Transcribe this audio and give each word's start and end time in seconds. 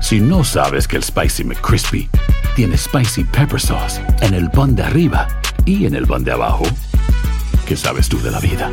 Si 0.00 0.20
no 0.20 0.44
sabes 0.44 0.86
que 0.86 0.96
el 0.96 1.02
Spicy 1.02 1.44
McCrispy 1.44 2.08
tiene 2.54 2.76
Spicy 2.76 3.24
Pepper 3.24 3.60
Sauce 3.60 4.00
en 4.20 4.34
el 4.34 4.50
pan 4.50 4.76
de 4.76 4.82
arriba 4.82 5.26
y 5.64 5.86
en 5.86 5.94
el 5.94 6.06
pan 6.06 6.22
de 6.22 6.32
abajo, 6.32 6.64
¿qué 7.66 7.76
sabes 7.76 8.08
tú 8.08 8.20
de 8.20 8.30
la 8.30 8.38
vida? 8.38 8.70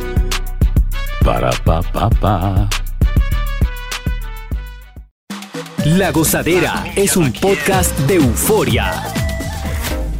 Para, 1.24 1.52
pa, 1.52 1.82
pa, 1.82 2.10
pa. 2.10 2.70
La 5.86 6.12
Gozadera 6.12 6.86
es 6.96 7.18
un 7.18 7.32
podcast 7.34 7.98
de 8.02 8.16
euforia. 8.16 9.04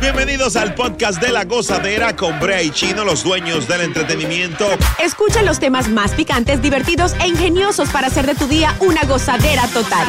Bienvenidos 0.02 0.56
al 0.56 0.74
podcast 0.74 1.22
de 1.22 1.32
La 1.32 1.46
Gozadera 1.46 2.16
con 2.16 2.40
Brea 2.40 2.62
y 2.62 2.72
Chino, 2.72 3.06
los 3.06 3.24
dueños 3.24 3.68
del 3.68 3.82
entretenimiento. 3.82 4.68
Escucha 5.02 5.44
los 5.44 5.60
temas 5.60 5.88
más 5.90 6.12
picantes, 6.12 6.62
divertidos 6.62 7.14
e 7.22 7.28
ingeniosos 7.28 7.90
para 7.90 8.08
hacer 8.08 8.26
de 8.26 8.36
tu 8.36 8.48
día 8.48 8.76
una 8.82 9.04
gozadera 9.06 9.66
total. 9.68 10.08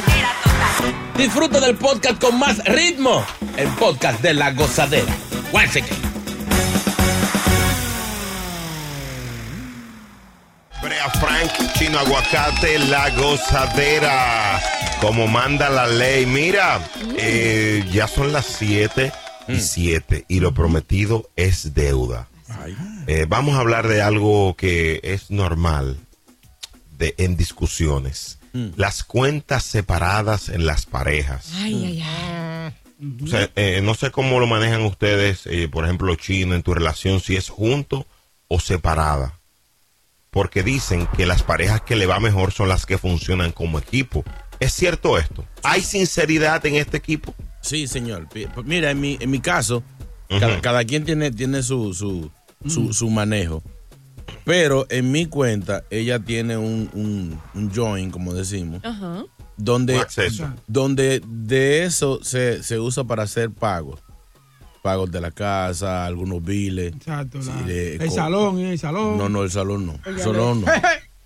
Disfruta 1.16 1.60
del 1.60 1.76
podcast 1.76 2.20
con 2.20 2.38
más 2.38 2.64
ritmo. 2.64 3.24
El 3.56 3.68
podcast 3.70 4.20
de 4.20 4.34
la 4.34 4.52
gozadera. 4.52 5.14
Guáseque. 5.52 5.94
Brea 10.82 11.08
Frank, 11.10 11.50
Chino 11.78 11.98
Aguacate, 11.98 12.78
La 12.78 13.08
Gozadera. 13.10 14.60
Como 15.00 15.26
manda 15.26 15.70
la 15.70 15.86
ley. 15.86 16.26
Mira, 16.26 16.80
eh, 17.16 17.84
ya 17.90 18.06
son 18.06 18.32
las 18.32 18.46
7 18.46 19.12
y 19.48 19.60
7 19.60 20.24
y 20.28 20.40
lo 20.40 20.52
prometido 20.52 21.30
es 21.36 21.74
deuda. 21.74 22.28
Eh, 23.06 23.26
vamos 23.28 23.56
a 23.56 23.60
hablar 23.60 23.88
de 23.88 24.02
algo 24.02 24.56
que 24.56 25.00
es 25.02 25.30
normal 25.30 25.98
de, 26.98 27.14
en 27.18 27.36
discusiones. 27.36 28.38
Las 28.76 29.02
cuentas 29.02 29.64
separadas 29.64 30.48
en 30.48 30.64
las 30.64 30.86
parejas. 30.86 31.50
Ay, 31.56 31.84
ay, 31.84 32.02
ay. 32.02 32.72
O 33.24 33.26
sea, 33.26 33.50
eh, 33.56 33.80
no 33.82 33.94
sé 33.94 34.12
cómo 34.12 34.38
lo 34.38 34.46
manejan 34.46 34.82
ustedes, 34.82 35.46
eh, 35.46 35.68
por 35.68 35.84
ejemplo, 35.84 36.14
chino, 36.14 36.54
en 36.54 36.62
tu 36.62 36.72
relación, 36.72 37.18
si 37.18 37.34
es 37.34 37.48
junto 37.48 38.06
o 38.46 38.60
separada. 38.60 39.40
Porque 40.30 40.62
dicen 40.62 41.08
que 41.16 41.26
las 41.26 41.42
parejas 41.42 41.80
que 41.80 41.96
le 41.96 42.06
va 42.06 42.20
mejor 42.20 42.52
son 42.52 42.68
las 42.68 42.86
que 42.86 42.96
funcionan 42.96 43.50
como 43.50 43.80
equipo. 43.80 44.24
¿Es 44.60 44.72
cierto 44.72 45.18
esto? 45.18 45.44
¿Hay 45.64 45.82
sinceridad 45.82 46.64
en 46.64 46.76
este 46.76 46.96
equipo? 46.96 47.34
Sí, 47.60 47.88
señor. 47.88 48.28
Pues 48.28 48.64
Mira, 48.64 48.92
en 48.92 49.00
mi, 49.00 49.18
en 49.20 49.30
mi 49.30 49.40
caso, 49.40 49.82
cada, 50.28 50.60
cada 50.60 50.84
quien 50.84 51.04
tiene, 51.04 51.32
tiene 51.32 51.62
su, 51.64 51.92
su, 51.92 52.30
su, 52.68 52.92
su 52.92 53.10
manejo. 53.10 53.62
Pero 54.44 54.86
en 54.90 55.10
mi 55.10 55.26
cuenta, 55.26 55.84
ella 55.90 56.18
tiene 56.18 56.56
un, 56.56 56.90
un, 56.92 57.40
un 57.54 57.74
join, 57.74 58.10
como 58.10 58.34
decimos, 58.34 58.80
Ajá. 58.84 59.24
donde, 59.56 59.98
acceso. 59.98 60.48
donde 60.66 61.22
de 61.26 61.84
eso 61.84 62.20
se, 62.22 62.62
se 62.62 62.78
usa 62.78 63.04
para 63.04 63.22
hacer 63.22 63.50
pagos. 63.50 64.00
Pagos 64.82 65.10
de 65.10 65.20
la 65.22 65.30
casa, 65.30 66.04
algunos 66.04 66.42
biles. 66.44 66.92
Exacto. 66.92 67.40
Sí, 67.42 67.48
la- 67.56 67.62
de- 67.62 67.96
el 67.96 68.10
salón, 68.10 68.58
el 68.58 68.78
salón. 68.78 69.16
No, 69.16 69.30
no, 69.30 69.42
el 69.44 69.50
salón 69.50 69.86
no. 69.86 69.98
El 70.04 70.20
salón 70.20 70.60
no. 70.60 70.66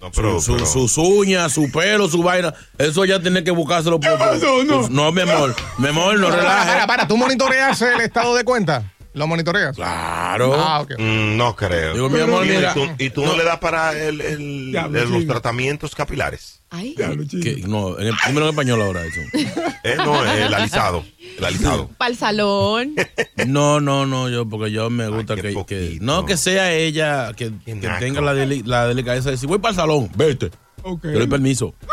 No, 0.00 0.12
Su- 0.12 0.40
su- 0.40 0.64
sus 0.64 0.96
uñas, 0.96 1.50
su 1.52 1.72
pelo, 1.72 2.08
su 2.08 2.22
vaina. 2.22 2.54
Eso 2.78 3.04
ya 3.04 3.18
tiene 3.20 3.42
que 3.42 3.50
buscárselo 3.50 3.98
por. 3.98 4.16
pasó? 4.16 4.62
No. 4.62 4.88
No, 4.88 5.10
mi 5.10 5.22
amor. 5.22 5.56
Mi 5.76 5.88
amor, 5.88 6.20
no 6.20 6.28
Para, 6.28 6.42
para, 6.44 6.64
relaje. 6.66 6.86
para, 6.86 7.08
¿tú 7.08 7.16
monitoreas 7.16 7.82
el 7.82 8.00
estado 8.02 8.36
de 8.36 8.44
cuenta? 8.44 8.92
¿Lo 9.14 9.26
monitoreas? 9.26 9.74
Claro. 9.74 10.54
Ah, 10.56 10.80
ok. 10.80 10.92
Mm, 10.98 11.36
no 11.36 11.56
creo. 11.56 11.94
Digo, 11.94 12.10
mi 12.10 12.20
amor, 12.20 12.46
¿Y 12.46 12.50
mira. 12.50 12.74
tú, 12.74 12.86
y 12.98 13.10
tú 13.10 13.24
no, 13.24 13.36
le 13.36 13.42
das 13.44 13.58
para 13.58 13.92
el, 13.98 14.20
el- 14.20 14.70
Diablo, 14.70 15.00
el- 15.02 15.10
los 15.10 15.26
tratamientos 15.26 15.94
capilares? 15.94 16.60
Ay. 16.70 16.94
Diablo. 16.96 17.24
Que- 17.28 17.62
no, 17.66 17.98
en 17.98 18.08
el, 18.08 18.14
dímelo 18.26 18.46
en 18.46 18.50
español 18.50 18.82
ahora 18.82 19.04
eso. 19.04 19.20
Eh, 19.84 19.94
no, 19.96 20.22
el 20.24 20.52
alisado. 20.52 21.04
El 21.38 21.44
alisado. 21.44 21.88
Para 21.96 22.10
el 22.10 22.16
salón. 22.16 22.94
No, 23.46 23.80
no, 23.80 24.04
no, 24.04 24.28
yo, 24.28 24.46
porque 24.48 24.70
yo 24.72 24.90
me 24.90 25.08
gusta 25.08 25.36
qué 25.36 25.54
que. 25.66 25.98
No 26.00 26.26
que 26.26 26.36
sea 26.36 26.72
ella 26.72 27.32
que, 27.34 27.52
Qué 27.64 27.74
tenga 27.76 28.20
la, 28.20 28.34
deli- 28.34 28.64
la 28.66 28.88
delicadeza 28.88 29.26
de 29.26 29.36
decir, 29.36 29.48
voy 29.48 29.58
para 29.58 29.70
el 29.70 29.76
salón, 29.76 30.10
vete. 30.16 30.50
Ok. 30.82 31.02
Te 31.02 31.12
doy 31.12 31.26
permiso. 31.28 31.74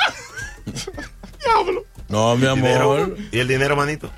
No, 2.07 2.35
mi 2.35 2.45
¿Dinero? 2.47 2.93
amor. 2.93 3.17
¿Y 3.31 3.39
el 3.39 3.47
dinero, 3.47 3.75
manito? 3.75 4.09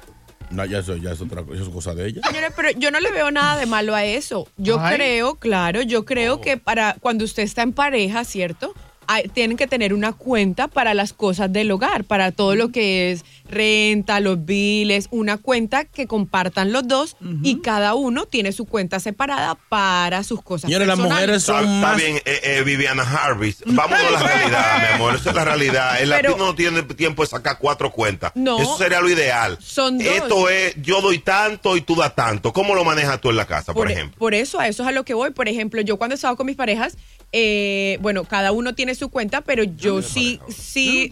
No, 0.49 0.65
ya 0.65 0.79
eso, 0.79 0.95
ya 0.95 1.11
es 1.11 1.21
otra 1.21 1.43
cosa, 1.43 1.55
eso 1.55 1.63
es 1.63 1.69
cosa 1.69 1.93
de 1.93 2.07
ella. 2.07 2.21
Señores, 2.25 2.51
pero 2.55 2.71
yo 2.71 2.89
no 2.91 2.99
le 2.99 3.11
veo 3.11 3.31
nada 3.31 3.57
de 3.57 3.65
malo 3.65 3.93
a 3.93 4.05
eso. 4.05 4.47
Yo 4.57 4.79
Ay. 4.79 4.95
creo, 4.95 5.35
claro, 5.35 5.81
yo 5.81 6.05
creo 6.05 6.39
que 6.39 6.57
para 6.57 6.95
cuando 6.99 7.25
usted 7.25 7.43
está 7.43 7.63
en 7.63 7.73
pareja, 7.73 8.23
¿cierto? 8.23 8.73
Hay- 9.07 9.27
tienen 9.29 9.57
que 9.57 9.67
tener 9.67 9.93
una 9.93 10.11
cuenta 10.13 10.67
para 10.67 10.93
las 10.93 11.13
cosas 11.13 11.51
del 11.51 11.71
hogar, 11.71 12.03
para 12.03 12.31
todo 12.31 12.55
lo 12.55 12.69
que 12.69 13.11
es 13.11 13.23
renta, 13.49 14.19
los 14.19 14.45
biles, 14.45 15.07
una 15.11 15.37
cuenta 15.37 15.85
que 15.85 16.07
compartan 16.07 16.71
los 16.73 16.87
dos 16.87 17.15
y 17.43 17.61
cada 17.61 17.95
uno 17.95 18.25
tiene 18.25 18.51
su 18.51 18.65
cuenta 18.65 18.99
separada 18.99 19.55
para 19.69 20.23
sus 20.23 20.41
cosas. 20.43 20.67
Señores, 20.69 20.87
las 20.87 20.99
mujeres 20.99 21.37
Está, 21.37 21.61
son 21.61 21.75
está 21.75 21.87
más. 21.87 21.97
bien, 21.97 22.17
eh, 22.25 22.41
eh, 22.43 22.63
Viviana 22.65 23.03
Harvis. 23.03 23.63
Vámonos 23.65 24.05
a 24.07 24.11
la 24.11 24.19
realidad, 24.23 24.77
mi 24.89 24.95
amor. 24.95 25.15
Esa 25.15 25.29
es 25.29 25.35
la 25.35 25.45
realidad. 25.45 26.01
El 26.01 26.09
Pero- 26.09 26.29
latino 26.29 26.45
no 26.45 26.55
tiene 26.55 26.83
tiempo 26.83 27.23
de 27.23 27.29
sacar 27.29 27.57
cuatro 27.59 27.91
cuentas. 27.91 28.31
No. 28.35 28.59
Eso 28.59 28.77
sería 28.77 28.99
lo 29.01 29.09
ideal. 29.09 29.57
Son 29.61 29.97
dos. 29.97 30.07
Esto 30.07 30.49
es, 30.49 30.75
yo 30.81 31.01
doy 31.01 31.19
tanto 31.19 31.77
y 31.77 31.81
tú 31.81 31.95
das 31.95 32.13
tanto. 32.15 32.51
¿Cómo 32.53 32.75
lo 32.75 32.83
manejas 32.83 33.19
tú 33.21 33.29
en 33.29 33.37
la 33.37 33.45
casa, 33.45 33.73
por, 33.73 33.83
por, 33.85 33.91
ejemplo? 33.91 34.17
por 34.19 34.33
eso, 34.33 34.59
a 34.59 34.67
eso 34.67 34.83
es 34.83 34.89
a 34.89 34.91
lo 34.91 35.03
que 35.05 35.13
voy. 35.13 35.31
Por 35.31 35.47
ejemplo, 35.47 35.81
yo 35.81 35.97
cuando 35.97 36.15
estaba 36.15 36.35
con 36.35 36.45
mis 36.45 36.55
parejas, 36.57 36.97
eh, 37.31 37.97
bueno, 38.01 38.23
cada 38.23 38.51
uno 38.51 38.73
tiene 38.75 38.95
su 38.95 39.09
cuenta, 39.09 39.41
pero 39.41 39.63
yo 39.63 40.01
sí, 40.01 40.39
sí, 40.49 41.09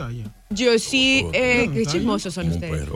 yo 0.49 0.77
sí, 0.79 1.25
eh, 1.33 1.69
qué 1.73 1.85
chismosos 1.85 2.33
son 2.33 2.49
ustedes. 2.51 2.87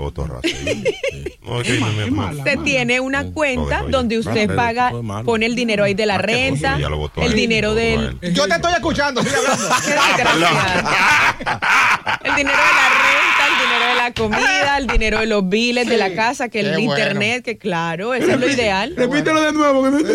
Usted 2.31 2.59
tiene 2.63 2.99
una 2.99 3.25
cuenta 3.31 3.83
donde 3.89 4.19
usted 4.19 4.55
paga, 4.55 4.91
pone 5.25 5.45
el 5.45 5.55
dinero 5.55 5.83
ahí 5.83 5.93
de 5.93 6.05
la 6.05 6.17
renta, 6.17 6.77
el 7.17 7.33
dinero 7.33 7.73
del... 7.73 8.17
Yo 8.33 8.47
te 8.47 8.55
estoy 8.55 8.73
escuchando, 8.73 9.21
sigue 9.23 9.35
hablando. 10.25 10.59
El 12.21 12.35
dinero 12.35 12.57
de 12.57 12.73
la 12.73 12.89
renta, 12.89 13.47
el 13.47 13.65
dinero 13.65 13.85
de 13.87 13.95
la 13.95 14.13
comida, 14.13 14.77
el 14.77 14.87
dinero 14.87 15.19
de 15.19 15.25
los 15.25 15.47
biles 15.47 15.87
de 15.87 15.97
la 15.97 16.13
casa, 16.13 16.49
que 16.49 16.59
el 16.59 16.77
internet, 16.79 17.43
que 17.45 17.57
claro, 17.57 18.13
eso 18.13 18.31
es 18.31 18.39
lo 18.39 18.49
ideal. 18.49 18.93
Repítelo 18.97 19.41
de 19.41 19.53
nuevo. 19.53 19.83
Que 19.83 19.91
no. 19.91 19.97
Sí, 19.99 20.05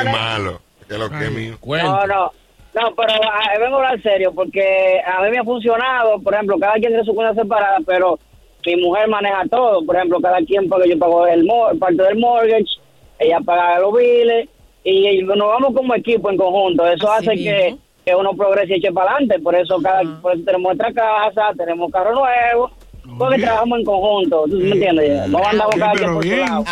Malo. 0.04 0.60
Que 0.88 0.96
lo 0.96 1.10
que 1.10 1.24
es 1.24 1.32
mío. 1.32 1.58
No, 1.60 2.06
no. 2.06 2.32
No, 2.74 2.94
pero 2.94 3.12
ah, 3.24 3.58
vengo 3.58 3.74
a 3.74 3.78
hablar 3.78 4.02
serio, 4.02 4.32
porque 4.32 5.02
a 5.04 5.20
mí 5.20 5.30
me 5.30 5.38
ha 5.40 5.44
funcionado, 5.44 6.20
por 6.20 6.32
ejemplo, 6.32 6.58
cada 6.60 6.74
quien 6.74 6.92
tiene 6.92 7.04
su 7.04 7.12
cuenta 7.12 7.34
separada, 7.34 7.78
pero 7.84 8.20
mi 8.64 8.76
mujer 8.76 9.08
maneja 9.08 9.42
todo, 9.50 9.84
por 9.84 9.96
ejemplo, 9.96 10.20
cada 10.20 10.38
quien 10.38 10.69
paga, 10.69 10.86
yo 10.86 10.98
pago 10.98 11.26
el 11.26 11.46
parte 11.78 12.02
del 12.02 12.19
mortgage, 12.19 12.78
ella 13.18 13.40
paga 13.44 13.80
los 13.80 13.92
biles, 13.92 14.48
y, 14.84 15.06
y 15.06 15.22
nos 15.22 15.48
vamos 15.48 15.75
como 15.75 15.94
equipo 15.94 16.30
en 16.30 16.38
conjunto, 16.38 16.86
eso 16.86 17.12
Así 17.12 17.28
hace 17.28 17.36
que, 17.42 17.76
que 18.06 18.14
uno 18.14 18.32
progrese 18.32 18.75
y 18.75 18.78
eche 18.78 18.90
para 18.90 19.10
adelante, 19.10 19.38
por 19.40 19.54
eso 19.54 19.78
cada 19.82 20.00
por 20.22 20.32
eso 20.32 20.44
tenemos 20.46 20.75
nuestra 20.75 20.94
casa, 20.94 21.50
tenemos 21.54 21.92
carro 21.92 22.14
nuevo, 22.14 22.70
porque 23.19 23.43
trabajamos 23.43 23.78
en 23.81 23.84
conjunto, 23.84 24.44
¿tú 24.49 24.56
me 24.56 24.70
entiendes? 24.70 25.28
No 25.28 25.46
andamos 25.46 25.75
cada 25.76 25.93
quien 25.93 26.14
por 26.14 26.22
su 26.22 26.28
bien. 26.28 26.40
lado. 26.40 26.64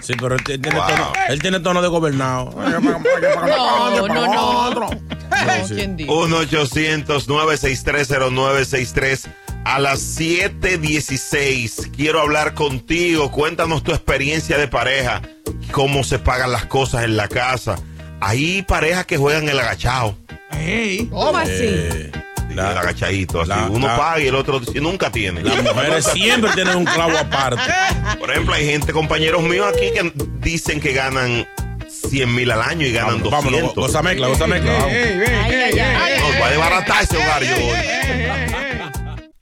Sí, 0.00 0.14
pero 0.18 0.34
él 0.36 0.44
tiene, 0.44 0.70
Wow. 0.70 0.86
tono, 0.88 1.12
él 1.28 1.42
tiene 1.42 1.60
tono 1.60 1.82
de 1.82 1.88
gobernado. 1.88 2.50
No, 2.56 2.80
no, 4.08 4.08
no. 4.08 4.80
No, 4.80 4.88
sí. 5.66 5.74
¿quién 5.74 5.96
dijo? 5.96 6.26
1-800-963-0963. 6.26 9.26
A 9.64 9.78
las 9.78 10.00
7:16 10.18 11.90
quiero 11.94 12.20
hablar 12.20 12.54
contigo. 12.54 13.30
Cuéntanos 13.30 13.82
tu 13.82 13.90
experiencia 13.92 14.56
de 14.56 14.68
pareja. 14.68 15.20
Cómo 15.72 16.04
se 16.04 16.18
pagan 16.18 16.52
las 16.52 16.64
cosas 16.66 17.04
en 17.04 17.16
la 17.16 17.28
casa. 17.28 17.76
Hay 18.20 18.62
parejas 18.62 19.06
que 19.06 19.16
juegan 19.18 19.48
el 19.48 19.58
agachado. 19.60 20.16
Ey. 20.58 21.06
¿Cómo 21.06 21.36
así? 21.36 21.50
Eh, 21.52 22.10
el 22.58 22.74
la- 22.74 22.80
agachadito. 22.80 23.40
Así. 23.40 23.48
la- 23.50 23.66
Uno 23.70 23.86
la- 23.86 23.96
paga 23.96 24.20
y 24.20 24.26
el 24.28 24.34
otro 24.34 24.60
dice, 24.60 24.80
nunca 24.80 25.10
tiene. 25.10 25.42
las 25.42 25.62
mujeres 25.62 26.06
siempre 26.12 26.50
tienen 26.54 26.76
un 26.76 26.84
clavo 26.84 27.16
aparte. 27.16 27.62
Por 28.18 28.30
ejemplo, 28.30 28.54
hay 28.54 28.66
gente, 28.66 28.92
compañeros 28.92 29.42
míos 29.42 29.66
aquí 29.72 29.90
que 29.92 30.12
dicen 30.40 30.80
que 30.80 30.92
ganan 30.92 31.46
100 31.88 32.34
mil 32.34 32.50
al 32.50 32.62
año 32.62 32.86
y 32.86 32.92
ganan 32.92 33.22
Vámonos, 33.22 33.30
vámonos, 33.30 33.60
200. 33.74 33.86
goza 33.86 34.02
mezcla, 34.02 34.26
goza 34.28 34.46
mezcla. 34.46 34.72
vamos. 34.72 34.88
Ay, 34.92 35.54
ay, 35.54 35.78
ay. 35.78 36.20
Nos 36.20 36.40
va 36.42 36.46
a 36.46 36.50
desbaratar 36.50 37.02
ese 37.02 37.16
hogar 37.16 37.42
yo 37.42 37.54
hoy. 37.56 38.47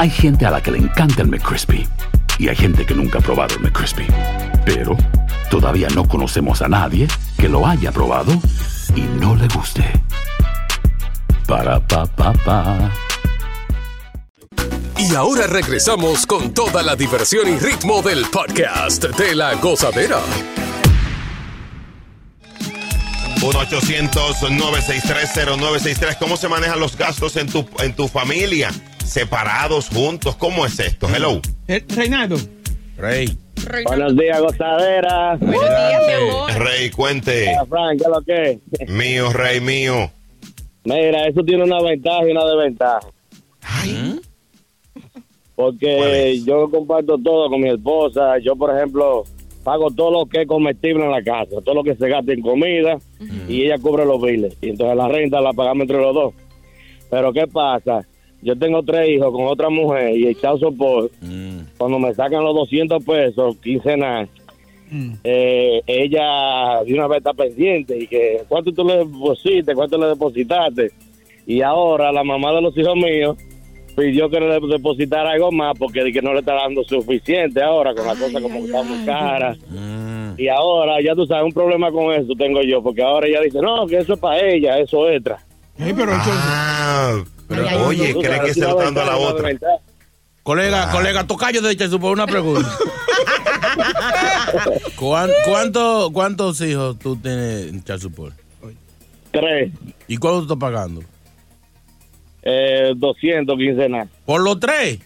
Hay 0.00 0.10
gente 0.10 0.46
a 0.46 0.52
la 0.52 0.62
que 0.62 0.70
le 0.70 0.78
encanta 0.78 1.22
el 1.22 1.28
McCrispy 1.28 1.84
y 2.38 2.46
hay 2.46 2.54
gente 2.54 2.86
que 2.86 2.94
nunca 2.94 3.18
ha 3.18 3.20
probado 3.20 3.56
el 3.56 3.62
McCrispy. 3.62 4.06
Pero 4.64 4.96
todavía 5.50 5.88
no 5.92 6.06
conocemos 6.06 6.62
a 6.62 6.68
nadie 6.68 7.08
que 7.36 7.48
lo 7.48 7.66
haya 7.66 7.90
probado 7.90 8.32
y 8.94 9.00
no 9.00 9.34
le 9.34 9.48
guste. 9.48 9.82
Para 11.48 11.84
pa 11.84 12.06
pa 12.06 12.32
pa. 12.32 12.92
Y 14.98 15.16
ahora 15.16 15.48
regresamos 15.48 16.26
con 16.26 16.54
toda 16.54 16.84
la 16.84 16.94
diversión 16.94 17.48
y 17.48 17.58
ritmo 17.58 18.00
del 18.00 18.24
podcast 18.26 19.04
de 19.04 19.34
la 19.34 19.54
gozadera. 19.54 20.20
1-800-963-0963. 23.40 26.18
¿Cómo 26.20 26.36
se 26.36 26.48
manejan 26.48 26.78
los 26.78 26.96
gastos 26.96 27.36
en 27.36 27.48
tu, 27.48 27.68
en 27.80 27.96
tu 27.96 28.06
familia? 28.06 28.70
¿Separados, 29.08 29.88
juntos? 29.88 30.36
¿Cómo 30.36 30.66
es 30.66 30.78
esto? 30.78 31.08
Hello. 31.08 31.40
Eh, 31.66 31.82
Reinaldo. 31.96 32.36
Rey. 32.98 33.26
Buenos 33.86 34.14
días, 34.14 34.38
gozadera. 34.38 35.34
Buenos 35.36 35.60
días, 35.62 36.02
mi 36.06 36.12
amor. 36.12 36.52
Rey, 36.58 36.90
cuente. 36.90 37.56
Frank, 37.70 37.98
¿qué 37.98 38.04
es 38.04 38.10
lo 38.10 38.20
que? 38.20 38.60
es? 38.78 38.90
Mío, 38.90 39.32
rey 39.32 39.62
mío. 39.62 40.10
Mira, 40.84 41.26
eso 41.26 41.42
tiene 41.42 41.64
una 41.64 41.80
ventaja 41.80 42.28
y 42.28 42.32
una 42.32 42.44
desventaja. 42.44 43.00
Ay, 43.62 44.20
¿Cuál 45.54 45.78
Porque 45.78 46.42
yo 46.44 46.70
comparto 46.70 47.16
todo 47.16 47.48
con 47.48 47.62
mi 47.62 47.70
esposa. 47.70 48.36
Yo, 48.42 48.56
por 48.56 48.76
ejemplo, 48.76 49.24
pago 49.64 49.90
todo 49.90 50.10
lo 50.10 50.26
que 50.26 50.42
es 50.42 50.46
comestible 50.46 51.06
en 51.06 51.12
la 51.12 51.22
casa, 51.22 51.62
todo 51.64 51.76
lo 51.76 51.82
que 51.82 51.96
se 51.96 52.10
gasta 52.10 52.30
en 52.30 52.42
comida, 52.42 52.98
y 53.48 53.62
ella 53.62 53.78
cubre 53.78 54.04
los 54.04 54.20
biles. 54.20 54.54
Y 54.60 54.68
entonces 54.68 54.94
la 54.94 55.08
renta 55.08 55.40
la 55.40 55.54
pagamos 55.54 55.82
entre 55.82 55.96
los 55.96 56.14
dos. 56.14 56.34
Pero 57.08 57.32
¿qué 57.32 57.46
pasa? 57.46 58.06
Yo 58.40 58.56
tengo 58.56 58.82
tres 58.82 59.08
hijos 59.10 59.32
con 59.32 59.46
otra 59.46 59.68
mujer 59.68 60.16
y 60.16 60.26
el 60.28 60.34
child 60.36 60.60
support, 60.60 61.12
Mm. 61.20 61.58
cuando 61.76 61.98
me 61.98 62.14
sacan 62.14 62.44
los 62.44 62.54
200 62.54 63.04
pesos 63.04 63.56
quincenal, 63.62 64.28
eh, 65.24 65.82
ella 65.86 66.82
de 66.84 66.94
una 66.94 67.06
vez 67.08 67.18
está 67.18 67.34
pendiente 67.34 67.98
y 67.98 68.06
que 68.06 68.42
cuánto 68.48 68.72
tú 68.72 68.84
le 68.84 68.98
depositaste, 68.98 69.74
cuánto 69.74 69.98
le 69.98 70.06
depositaste. 70.06 70.90
Y 71.46 71.62
ahora 71.62 72.12
la 72.12 72.22
mamá 72.24 72.52
de 72.52 72.62
los 72.62 72.76
hijos 72.78 72.94
míos 72.96 73.36
pidió 73.96 74.30
que 74.30 74.38
le 74.38 74.60
depositara 74.60 75.32
algo 75.32 75.50
más 75.50 75.76
porque 75.78 76.04
de 76.04 76.12
que 76.12 76.22
no 76.22 76.32
le 76.32 76.40
está 76.40 76.54
dando 76.54 76.84
suficiente 76.84 77.60
ahora 77.62 77.92
con 77.94 78.06
la 78.06 78.14
cosa 78.14 78.40
como 78.40 78.60
que 78.60 78.66
está 78.66 78.82
muy 78.82 79.04
cara. 79.04 79.56
Mm. 79.68 80.40
Y 80.40 80.46
ahora, 80.48 81.02
ya 81.02 81.14
tú 81.16 81.26
sabes, 81.26 81.44
un 81.46 81.52
problema 81.52 81.90
con 81.90 82.12
eso 82.12 82.32
tengo 82.38 82.62
yo, 82.62 82.80
porque 82.80 83.02
ahora 83.02 83.26
ella 83.26 83.40
dice, 83.40 83.58
no, 83.60 83.86
que 83.88 83.96
eso 83.98 84.12
es 84.14 84.20
para 84.20 84.40
ella, 84.40 84.78
eso 84.78 85.08
es 85.08 85.16
extra. 85.16 85.38
Ey, 85.78 85.92
pero 85.92 86.12
eso- 86.12 86.30
Ah, 86.32 87.24
pero 87.48 87.62
Ay, 87.62 87.68
ay, 87.70 87.76
oye, 87.84 88.12
Tú 88.14 88.20
cree 88.20 88.36
sabes, 88.36 88.48
que 88.48 88.54
se 88.54 88.60
lo 88.66 88.70
está 88.70 88.84
dando 88.84 89.02
a 89.02 89.06
la 89.06 89.16
otra. 89.16 89.50
Colega, 90.42 90.90
colega, 90.90 91.26
tocayo 91.26 91.60
de 91.60 91.76
Chesu, 91.76 92.00
por 92.00 92.12
una 92.12 92.26
pregunta. 92.26 92.68
¿Cuán- 94.96 95.30
cuánto, 95.44 96.10
¿Cuántos 96.12 96.60
hijos 96.60 96.98
tú 96.98 97.16
tienes 97.16 97.68
en 97.68 97.84
Child 97.84 98.00
Support? 98.02 98.34
Tres, 99.30 99.72
¿Y 100.06 100.16
cuánto 100.16 100.38
tú 100.38 100.42
estás 100.54 100.58
pagando? 100.58 101.02
eh, 102.42 102.92
200 102.96 103.56
quincenal. 103.58 104.08
¿Por 104.24 104.40
los 104.40 104.58
tres? 104.58 105.00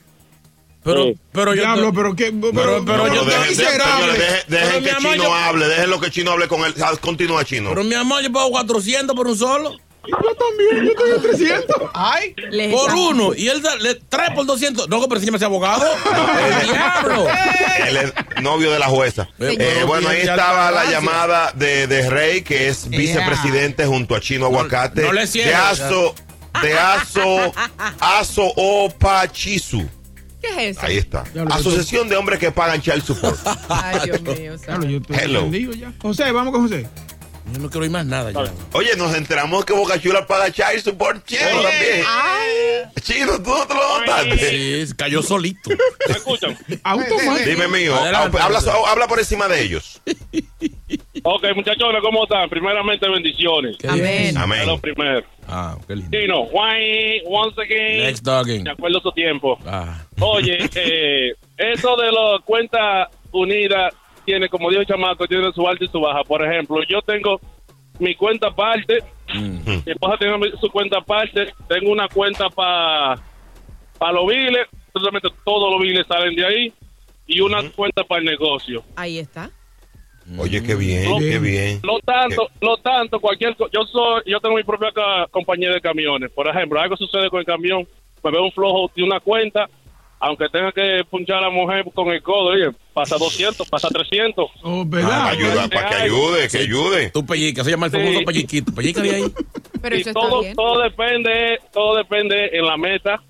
Pero, 0.84 1.04
Sí. 1.04 1.18
pero 1.32 1.54
yo... 1.54 1.62
Diablo, 1.62 1.92
pero 1.92 2.14
qué. 2.14 2.32
Pero, 2.32 2.52
pero 2.52 2.84
pero 2.84 3.08
yo 3.08 3.14
yo 3.14 3.24
te- 3.24 3.30
dejen, 3.30 3.48
miserable. 3.48 4.12
dejen- 4.12 4.46
dejen 4.48 4.84
Pero, 4.84 4.96
que 4.96 5.02
Chino 5.02 5.14
yo- 5.24 5.34
hable, 5.34 5.66
déjenlo 5.68 6.00
que 6.00 6.10
Chino 6.10 6.30
hable 6.32 6.48
con 6.48 6.60
él. 6.64 6.74
Ah, 6.82 6.92
Continúa, 7.00 7.44
Chino. 7.44 7.70
Pero 7.70 7.84
mi 7.84 7.94
amor, 7.94 8.22
yo 8.22 8.32
pago 8.32 8.50
400 8.50 9.16
por 9.16 9.26
un 9.26 9.36
solo. 9.36 9.76
Yo 10.04 10.16
también, 10.34 10.84
yo 10.96 11.14
en 11.16 11.22
300. 11.22 11.76
Ay, 11.94 12.34
Les 12.50 12.72
Por 12.72 12.88
está- 12.90 13.00
uno. 13.00 13.34
Y 13.34 13.48
él 13.48 13.62
da, 13.62 13.76
le, 13.76 13.94
tres 13.94 14.30
por 14.34 14.44
200. 14.46 14.88
No, 14.88 15.06
pero 15.08 15.20
si 15.20 15.26
llama 15.26 15.36
ese 15.36 15.44
abogado. 15.44 15.84
¡El 16.60 16.68
diablo! 16.72 17.26
Él 17.86 17.96
es 17.96 18.42
novio 18.42 18.72
de 18.72 18.78
la 18.78 18.86
jueza. 18.86 19.28
Señor. 19.38 19.56
Eh, 19.62 19.84
bueno, 19.86 20.08
ahí 20.08 20.22
estaba 20.22 20.70
la 20.72 20.90
llamada 20.90 21.52
de, 21.54 21.86
de 21.86 22.10
Rey, 22.10 22.42
que 22.42 22.68
es 22.68 22.88
vicepresidente 22.88 23.86
junto 23.86 24.14
a 24.16 24.20
Chino 24.20 24.46
Aguacate. 24.46 25.02
no 25.02 25.12
le 25.12 25.26
cierres, 25.26 25.52
de 25.52 25.56
Aso, 25.56 26.14
de 26.62 26.72
Aso, 26.78 27.52
Aso 28.00 28.52
Opachisu. 28.56 29.88
¿Qué 30.40 30.70
es 30.70 30.76
eso? 30.76 30.86
Ahí 30.86 30.96
está. 30.98 31.22
Asociación 31.50 32.08
de 32.08 32.16
hombres 32.16 32.40
que 32.40 32.50
pagan 32.50 32.82
child 32.82 33.04
support. 33.04 33.38
Ay, 33.68 34.00
Dios 34.06 34.20
mío. 34.22 35.00
Hello. 35.10 35.48
ya. 35.74 35.92
José, 36.02 36.32
vamos 36.32 36.52
con 36.52 36.62
José. 36.62 36.88
Yo 37.52 37.58
no 37.58 37.68
quiero 37.68 37.82
oír 37.82 37.90
más 37.90 38.06
nada 38.06 38.30
ya. 38.32 38.52
Oye, 38.72 38.96
nos 38.96 39.14
enteramos 39.14 39.64
que 39.64 39.72
Boca 39.72 40.00
Chula 40.00 40.26
paga 40.26 40.50
child 40.50 40.82
support 40.82 41.24
Chino 41.26 41.40
también. 41.62 42.04
Chino, 43.02 43.42
tú 43.42 43.50
no 43.50 43.66
te 43.66 43.74
lo 43.74 43.98
notaste. 44.00 44.86
Sí, 44.86 44.94
cayó 44.96 45.22
solito. 45.22 45.70
¿Me 46.08 46.14
escuchan? 46.14 46.56
Automático. 46.82 47.50
Dime 47.50 47.68
mío, 47.68 47.94
Adelante, 47.94 48.38
habla, 48.40 48.60
habla 48.88 49.06
por 49.06 49.18
encima 49.18 49.48
de 49.48 49.62
ellos. 49.62 50.00
Ok, 51.24 51.44
muchachones, 51.54 52.00
¿cómo 52.02 52.24
están? 52.24 52.48
Primeramente, 52.48 53.08
bendiciones. 53.08 53.76
Amén. 53.88 54.04
Es 54.28 54.34
lo 54.34 54.40
Amén. 54.40 54.80
primero. 54.80 55.26
Ah, 55.48 55.76
qué 55.86 55.96
lindo. 55.96 56.42
Why, 56.52 57.22
once 57.26 57.60
again. 57.60 57.98
Next 58.04 58.24
dogging. 58.24 58.64
De 58.64 58.70
acuerdo 58.70 58.98
a 58.98 59.02
su 59.02 59.12
tiempo. 59.12 59.58
Ah. 59.66 60.04
Oye, 60.20 60.58
eh, 60.74 61.32
eso 61.58 61.96
de 61.96 62.12
la 62.12 62.38
cuenta 62.44 63.10
unida 63.32 63.90
tiene, 64.24 64.48
como 64.48 64.70
dijo 64.70 64.84
chamaco, 64.84 65.26
tiene 65.26 65.52
su 65.52 65.66
alta 65.66 65.84
y 65.84 65.88
su 65.88 66.00
baja. 66.00 66.22
Por 66.24 66.44
ejemplo, 66.44 66.78
yo 66.88 67.00
tengo 67.02 67.40
mi 67.98 68.14
cuenta 68.14 68.48
aparte, 68.48 68.98
Mm. 69.34 69.60
mi 69.86 69.92
esposa 69.92 70.16
tiene 70.18 70.36
su 70.60 70.68
cuenta 70.70 70.98
aparte, 70.98 71.52
tengo 71.68 71.90
una 71.92 72.08
cuenta 72.08 72.48
para 72.50 73.16
pa 73.98 74.12
los 74.12 74.26
biles, 74.26 74.66
totalmente 74.92 75.28
todos 75.44 75.70
los 75.72 75.80
biles 75.80 76.06
salen 76.06 76.34
de 76.34 76.44
ahí, 76.46 76.72
y 77.26 77.40
una 77.40 77.62
cuenta 77.70 78.02
para 78.04 78.18
el 78.20 78.24
negocio. 78.26 78.82
Ahí 78.96 79.18
está. 79.18 79.50
Oye, 80.38 80.62
qué 80.62 80.74
bien, 80.74 81.08
No. 81.10 81.18
qué 81.18 81.38
bien. 81.38 81.80
Lo 81.82 81.98
tanto, 82.00 82.48
lo 82.60 82.76
tanto, 82.78 83.18
cualquier 83.20 83.56
yo 83.72 83.84
soy, 83.86 84.22
yo 84.26 84.38
tengo 84.40 84.56
mi 84.56 84.62
propia 84.64 84.92
ca- 84.92 85.26
compañía 85.30 85.70
de 85.70 85.80
camiones. 85.80 86.30
Por 86.30 86.46
ejemplo, 86.48 86.80
algo 86.80 86.96
sucede 86.96 87.28
con 87.30 87.40
el 87.40 87.46
camión, 87.46 87.86
me 88.22 88.30
veo 88.30 88.44
un 88.44 88.52
flojo 88.52 88.90
de 88.94 89.02
una 89.02 89.18
cuenta, 89.20 89.68
aunque 90.24 90.48
tenga 90.48 90.70
que 90.70 91.02
punchar 91.10 91.38
a 91.38 91.40
la 91.42 91.50
mujer 91.50 91.84
con 91.92 92.08
el 92.08 92.22
codo, 92.22 92.50
oye, 92.50 92.70
pasa 92.94 93.16
200, 93.18 93.68
pasa 93.68 93.88
300. 93.88 94.50
Oh, 94.62 94.88
Para, 94.88 95.02
¿verdad? 95.02 95.26
ayudar, 95.28 95.68
para 95.68 95.88
que 95.88 95.94
ayude, 95.96 96.48
que 96.48 96.58
ayude. 96.58 97.10
Tú 97.10 97.26
pellica, 97.26 97.64
se 97.64 97.70
llama 97.72 97.86
el 97.86 97.92
famoso 97.92 98.18
Sí. 98.20 98.24
pelliquito. 98.24 98.72
Pellica 98.72 99.00
de 99.02 99.10
ahí. 99.16 99.24
Pero 99.82 99.96
y 99.96 100.00
eso 100.00 100.10
está 100.10 100.20
todo, 100.20 100.40
bien. 100.42 100.54
todo 100.54 100.80
depende, 100.80 101.58
todo 101.72 101.96
depende 101.96 102.50
en 102.56 102.64
la 102.64 102.76
meta 102.76 103.20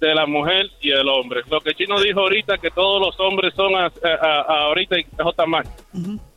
de 0.00 0.14
la 0.14 0.26
mujer 0.26 0.66
y 0.80 0.90
el 0.90 1.08
hombre. 1.08 1.42
Lo 1.50 1.60
que 1.60 1.74
Chino 1.74 2.00
dijo 2.00 2.20
ahorita, 2.20 2.58
que 2.58 2.70
todos 2.70 3.00
los 3.00 3.18
hombres 3.20 3.52
son 3.54 3.74
a, 3.76 3.86
a- 3.86 3.90
a- 4.48 4.64
ahorita 4.66 4.98
y 4.98 5.06
J. 5.16 5.46
más. 5.46 5.66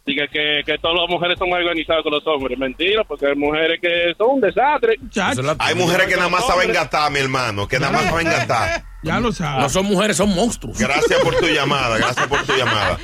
Y 0.05 0.15
que, 0.15 0.27
que, 0.27 0.61
que 0.65 0.77
todas 0.79 0.97
las 0.99 1.09
mujeres 1.09 1.37
son 1.37 1.49
más 1.49 1.59
organizadas 1.59 2.03
que 2.03 2.09
los 2.09 2.25
hombres. 2.27 2.57
Mentira, 2.57 3.03
porque 3.03 3.27
hay 3.27 3.35
mujeres 3.35 3.79
que 3.81 4.13
son 4.17 4.31
un 4.35 4.41
desastre. 4.41 4.95
Hay 5.59 5.75
mujeres 5.75 6.07
que 6.07 6.15
nada 6.17 6.29
más 6.29 6.45
saben 6.45 6.71
gastar, 6.71 7.11
mi 7.11 7.19
hermano, 7.19 7.67
que 7.67 7.79
nada 7.79 7.93
más 7.93 8.03
saben 8.09 8.25
gastar. 8.25 8.83
Ya 9.03 9.19
lo 9.19 9.31
sabes. 9.33 9.63
No 9.63 9.69
son 9.69 9.85
mujeres, 9.87 10.15
son 10.17 10.29
monstruos. 10.29 10.77
Gracias 10.77 11.19
por 11.21 11.35
tu 11.35 11.47
llamada, 11.47 11.97
gracias 11.97 12.27
por 12.27 12.43
tu 12.43 12.53
llamada. 12.55 12.99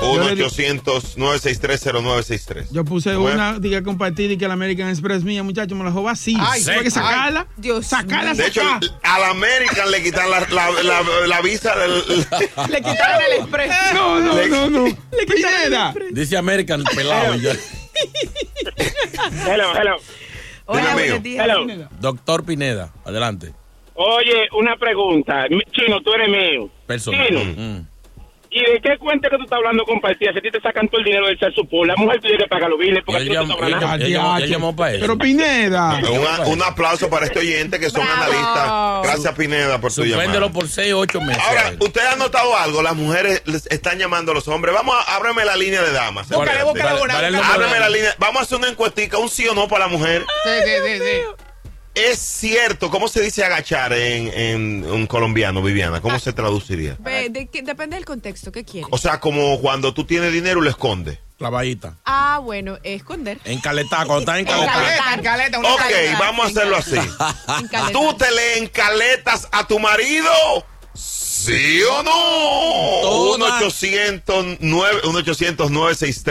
1-800-963-0963. 0.00 2.68
Yo 2.70 2.84
puse 2.84 3.16
una, 3.16 3.58
diga 3.58 3.82
compartir 3.82 4.30
y 4.30 4.38
que 4.38 4.46
la 4.48 4.54
American 4.54 4.88
Express 4.88 5.22
mía, 5.24 5.42
muchacho, 5.42 5.74
me 5.74 5.84
la 5.84 5.92
joba 5.92 6.12
así. 6.12 6.34
Ay, 6.40 6.62
Tuve 6.62 6.74
que 6.80 6.84
ay. 6.84 6.90
sacarla. 6.90 7.46
Dios 7.56 7.86
sacarla, 7.86 8.34
De 8.34 8.46
hecho, 8.46 8.62
sacar. 8.62 8.80
al 9.02 9.24
American 9.24 9.90
le 9.90 10.02
quitan 10.02 10.30
la, 10.30 10.40
la, 10.50 10.70
la, 10.82 11.02
la 11.26 11.40
visa 11.42 11.74
del... 11.76 11.92
Le 12.70 12.78
quitaron 12.82 13.22
el 13.30 13.38
express. 13.40 13.72
No, 13.94 14.20
no, 14.20 14.34
Le- 14.34 14.48
no, 14.48 14.70
no. 14.70 14.84
Pineda. 15.26 15.94
Dice 16.12 16.36
American 16.36 16.82
pelado. 16.94 17.34
Hello, 17.34 17.50
hello. 19.76 19.96
Hola, 20.66 20.80
Dime, 20.80 20.92
buenos 20.92 21.10
amigo. 21.10 21.18
días. 21.18 21.44
Hello. 21.46 21.66
Doctor 22.00 22.44
Pineda, 22.44 22.92
adelante. 23.04 23.52
Oye, 23.94 24.48
una 24.58 24.76
pregunta. 24.76 25.44
Mi- 25.50 25.62
Chino, 25.72 26.00
tú 26.00 26.12
eres 26.14 26.28
mío. 26.28 26.68
Personal. 26.86 27.26
Chino, 27.28 27.40
Mm. 27.44 27.86
¿y 28.50 28.60
de 28.60 28.80
qué 28.82 28.96
cuenta 28.98 29.28
que 29.28 29.36
tú 29.36 29.44
estás 29.44 29.58
hablando 29.58 29.84
compartida? 29.84 30.32
Si 30.32 30.38
a 30.38 30.42
ti 30.42 30.50
te 30.50 30.60
sacan 30.60 30.88
todo 30.88 30.98
el 31.00 31.04
dinero 31.04 31.26
del 31.26 31.38
ser 31.38 31.52
support, 31.54 31.88
la 31.88 31.96
mujer 31.96 32.20
tiene 32.20 32.38
que 32.38 32.46
pagar 32.46 32.70
los 32.70 32.78
biles 32.78 33.02
porque 33.04 33.20
no 33.24 33.26
te 33.26 33.32
llamó- 34.48 34.74
para 34.76 34.92
eso. 34.92 35.00
Pero 35.00 35.18
Pineda. 35.18 36.00
Una- 36.10 36.40
un 36.46 36.62
aplauso 36.62 37.08
para 37.10 37.26
este 37.26 37.38
oyente 37.40 37.78
que 37.78 37.90
son 37.90 38.02
Bravo. 38.04 38.22
analistas. 38.22 39.02
Gracias, 39.04 39.34
Pineda, 39.34 39.78
por 39.80 39.92
tu 39.92 40.02
llamada. 40.04 40.24
Suspéndelo 40.24 40.52
por 40.52 40.68
6 40.68 40.92
o 40.94 40.98
8 40.98 41.20
meses. 41.20 41.42
Ahora, 41.46 41.72
¿usted 41.78 42.00
ha 42.06 42.16
notado 42.16 42.56
algo? 42.56 42.82
Las 42.82 42.94
mujeres 42.96 43.42
les 43.46 43.66
están 43.66 43.98
llamando 43.98 44.32
a 44.32 44.34
los 44.34 44.48
hombres. 44.48 44.74
Vamos 44.74 44.94
a 45.06 45.16
ábreme 45.16 45.44
la 45.44 45.56
línea 45.56 45.82
de 45.82 45.92
damas. 45.92 46.28
Búscale, 46.28 46.64
búscale 46.64 47.00
Ábreme 47.42 47.78
la 47.80 47.88
línea. 47.90 48.14
Vamos 48.18 48.40
a 48.40 48.44
hacer 48.44 48.58
una 48.58 48.68
encuestica, 48.68 49.18
un 49.18 49.28
sí 49.28 49.46
o 49.48 49.54
no 49.54 49.68
para 49.68 49.86
la 49.86 49.92
mujer. 49.92 50.24
Sí, 50.44 50.50
sí, 50.64 50.72
sí, 50.86 50.98
sí. 50.98 51.44
Es 51.94 52.18
cierto, 52.18 52.90
¿cómo 52.90 53.06
se 53.06 53.20
dice 53.20 53.44
agachar 53.44 53.92
en, 53.92 54.28
en 54.28 54.90
un 54.90 55.06
colombiano, 55.06 55.60
Viviana? 55.62 56.00
¿Cómo 56.00 56.18
se 56.18 56.32
traduciría? 56.32 56.96
Ve, 56.98 57.28
de 57.28 57.48
que- 57.48 57.60
depende 57.62 57.96
del 57.96 58.04
contexto 58.06 58.50
que 58.50 58.64
quieres. 58.64 58.88
O 58.90 58.96
sea, 58.96 59.20
como 59.20 59.60
cuando 59.60 59.92
tú 59.92 60.04
tienes 60.04 60.32
dinero 60.32 60.60
y 60.60 60.64
lo 60.64 60.70
escondes. 60.70 61.18
Clavadita. 61.36 61.96
Ah, 62.06 62.40
bueno, 62.42 62.78
esconder. 62.82 63.38
Encaletada, 63.44 64.06
cuando 64.06 64.20
estás. 64.20 64.38
Encaletar. 64.38 65.18
Encaleta, 65.18 65.58
una 65.58 65.74
Ok, 65.74 65.80
Encaletar, 65.80 66.18
vamos 66.20 66.46
a 66.46 66.48
hacerlo 66.48 66.76
así. 66.76 66.96
Encaletar. 66.96 67.92
¿Tú 67.92 68.14
te 68.14 68.30
le 68.30 68.58
encaletas 68.58 69.48
a 69.52 69.66
tu 69.66 69.78
marido? 69.78 70.30
¿Sí 71.44 71.80
o 71.82 72.02
no? 72.02 72.10
Toda- 73.02 73.60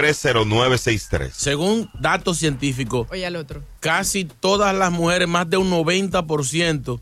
1-800-963-0963. 0.09 1.31
Según 1.33 1.89
datos 1.99 2.37
científicos, 2.37 3.07
Oye, 3.11 3.25
al 3.25 3.35
otro. 3.35 3.61
casi 3.79 4.25
todas 4.25 4.75
las 4.75 4.91
mujeres, 4.91 5.27
más 5.27 5.49
de 5.49 5.57
un 5.57 5.69
90%, 5.69 6.99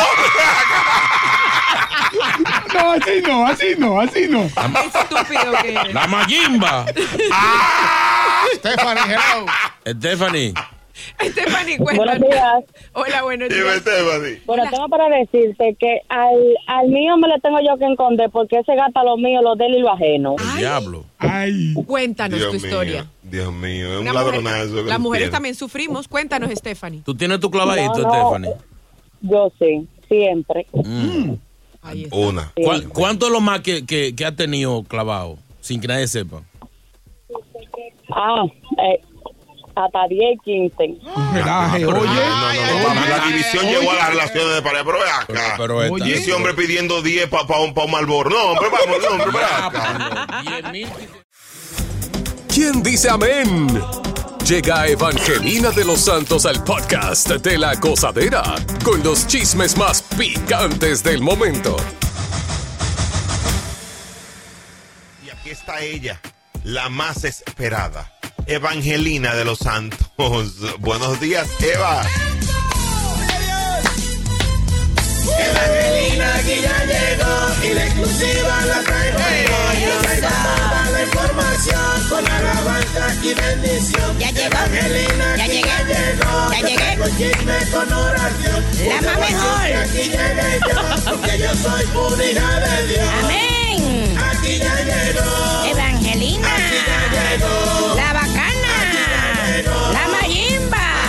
No, 2.74 2.92
así 2.94 3.22
no, 3.26 3.48
así 3.48 3.76
no, 3.78 4.00
así 4.02 4.28
no. 4.28 4.44
Estúpido 4.44 5.52
que 5.62 5.70
eres. 5.76 5.94
La 5.94 6.08
Mayimba. 6.08 6.86
Stephanie, 8.56 9.04
hello. 9.14 9.46
Stephanie. 10.00 10.54
Stephanie, 11.20 11.78
Buenos 11.80 12.06
cuéntanos. 12.06 12.30
días. 12.30 12.64
Hola, 12.94 13.24
buenos 13.24 13.50
Dime, 13.50 13.62
días. 13.64 13.78
Stephanie. 13.78 14.42
Bueno, 14.46 14.64
tengo 14.70 14.88
para 14.88 15.10
decirte 15.18 15.76
que 15.80 16.02
al, 16.10 16.38
al 16.68 16.88
mío 16.90 17.18
me 17.18 17.28
le 17.28 17.40
tengo 17.40 17.58
yo 17.60 17.78
que 17.78 17.86
esconder 17.92 18.30
porque 18.30 18.60
ese 18.60 18.76
gata 18.76 19.04
lo 19.04 19.18
mío, 19.18 19.42
lo 19.42 19.56
de 19.56 19.66
él 19.66 19.76
y 19.76 19.80
lo 19.80 19.92
ajeno. 19.92 20.36
El 20.54 20.58
diablo. 20.60 21.06
Ay. 21.18 21.74
Cuéntanos 21.86 22.38
Dios 22.40 22.52
tu 22.52 22.58
mío, 22.58 22.66
historia. 22.68 23.08
Dios 23.24 23.52
mío, 23.52 23.94
es 23.94 24.00
un 24.00 24.14
ladronazo. 24.14 24.84
las 24.84 25.00
mujeres 25.00 25.32
también 25.32 25.56
sufrimos. 25.56 26.08
Cuéntanos, 26.08 26.52
Stephanie. 26.52 27.02
¿Tú 27.04 27.16
tienes 27.16 27.40
tu 27.40 27.50
clavadito, 27.50 27.98
No, 27.98 28.04
no. 28.04 28.12
Stephanie? 28.14 28.52
Yo 29.22 29.52
sí, 29.60 29.88
siempre. 30.08 30.68
Ahí 31.82 32.04
está. 32.04 32.16
Una. 32.16 32.52
¿Cuál- 32.64 32.90
¿Cuánto 32.90 33.26
es 33.26 33.32
lo 33.32 33.42
más 33.42 33.62
que, 33.62 33.86
que, 33.86 34.16
que 34.16 34.24
ha 34.26 34.36
tenido 34.36 34.84
clavado? 34.84 35.38
Sin 35.62 35.82
que 35.82 35.88
nadie 35.88 36.08
sepa. 36.08 36.44
Ah, 38.14 38.46
eh, 38.84 39.02
hasta 39.86 40.08
10, 40.10 40.40
15. 40.44 40.98
Relaje, 41.34 41.78
Pero, 41.86 42.00
oye. 42.00 42.08
no, 42.08 42.14
no, 42.14 42.90
no, 42.90 42.94
no, 42.96 43.08
la 43.08 43.20
división 43.28 43.66
Oye. 43.66 43.80
llegó 43.80 43.92
a 43.92 43.96
las 43.96 44.10
relaciones 44.10 44.56
de 44.56 44.62
pareja, 44.62 44.84
pero 44.86 44.98
ve 45.00 45.10
acá. 45.10 45.26
Pero, 45.28 45.54
pero 45.58 45.84
esta- 45.98 46.08
y 46.08 46.14
ese 46.14 46.34
hombre 46.34 46.54
pidiendo 46.54 47.02
10 47.02 47.28
para 47.30 47.46
pa, 47.48 47.60
un- 47.60 47.74
pa 47.74 47.84
un. 47.84 47.92
No, 47.92 48.06
hombre, 48.08 48.68
vamos, 48.72 48.98
no, 49.02 49.10
hombre, 49.24 49.32
ve 49.40 49.44
acá. 49.46 50.26
Pablo, 50.28 50.52
10 50.52 50.72
mil. 50.72 50.88
¿Quién 52.54 52.82
dice 52.84 53.10
amén? 53.10 53.68
Llega 54.46 54.88
Evangelina 54.88 55.72
de 55.72 55.84
los 55.86 56.00
Santos 56.06 56.46
al 56.46 56.64
podcast 56.64 57.30
de 57.30 57.58
la 57.58 57.76
gozadera 57.76 58.44
con 58.84 59.04
los 59.04 59.28
chismes 59.28 59.78
más 59.78 60.02
picantes 60.02 61.04
del 61.04 61.22
momento. 61.22 61.76
Y 65.26 65.30
aquí 65.30 65.50
está 65.50 65.82
ella, 65.82 66.20
la 66.64 66.90
más 66.90 67.24
esperada, 67.26 68.12
Evangelina 68.48 69.36
de 69.36 69.46
los 69.46 69.60
Santos. 69.60 70.00
Buenos 70.80 71.20
días, 71.20 71.48
Eva. 71.60 72.02
Evangelina 75.40 76.36
aquí 76.36 76.62
ya 76.62 76.86
llegó 76.86 77.64
y 77.70 77.74
la 77.74 77.86
exclusiva 77.86 78.66
la 78.66 78.82
traigo 78.84 79.18
yo. 79.20 80.02
Traigo 80.02 80.28
toda 80.28 80.90
la 80.92 81.04
información 81.04 82.08
con 82.10 82.26
alabanza 82.32 83.16
y 83.22 83.34
bendición. 83.34 84.18
Ya 84.20 84.32
llegó. 84.32 84.56
Evangelina 84.58 85.36
Ya 85.38 85.44
aquí 85.44 85.54
llegué. 85.54 85.68
ya 85.68 85.84
llegó. 85.84 86.52
Ya 86.52 86.60
llegué. 86.62 86.76
traigo 86.78 87.06
chisme 87.18 87.72
con 87.72 87.94
oración. 87.94 88.66
La 88.88 89.02
más 89.02 89.20
mejor. 89.20 89.62
Aquí 89.84 90.04
llegué 90.10 90.60
yo, 90.70 91.12
porque 91.12 91.38
yo 91.38 91.54
soy 91.56 91.86
una 91.94 92.26
hija 92.26 92.60
de 92.62 92.88
Dios. 92.88 93.10
Amén. 93.24 94.18
Aquí 94.32 94.58
ya 94.58 94.76
llegó. 94.84 95.66
Evangelina. 95.66 96.48
Aquí 96.48 96.78
ya 96.88 97.32
llegó. 97.38 97.96
La. 97.96 98.27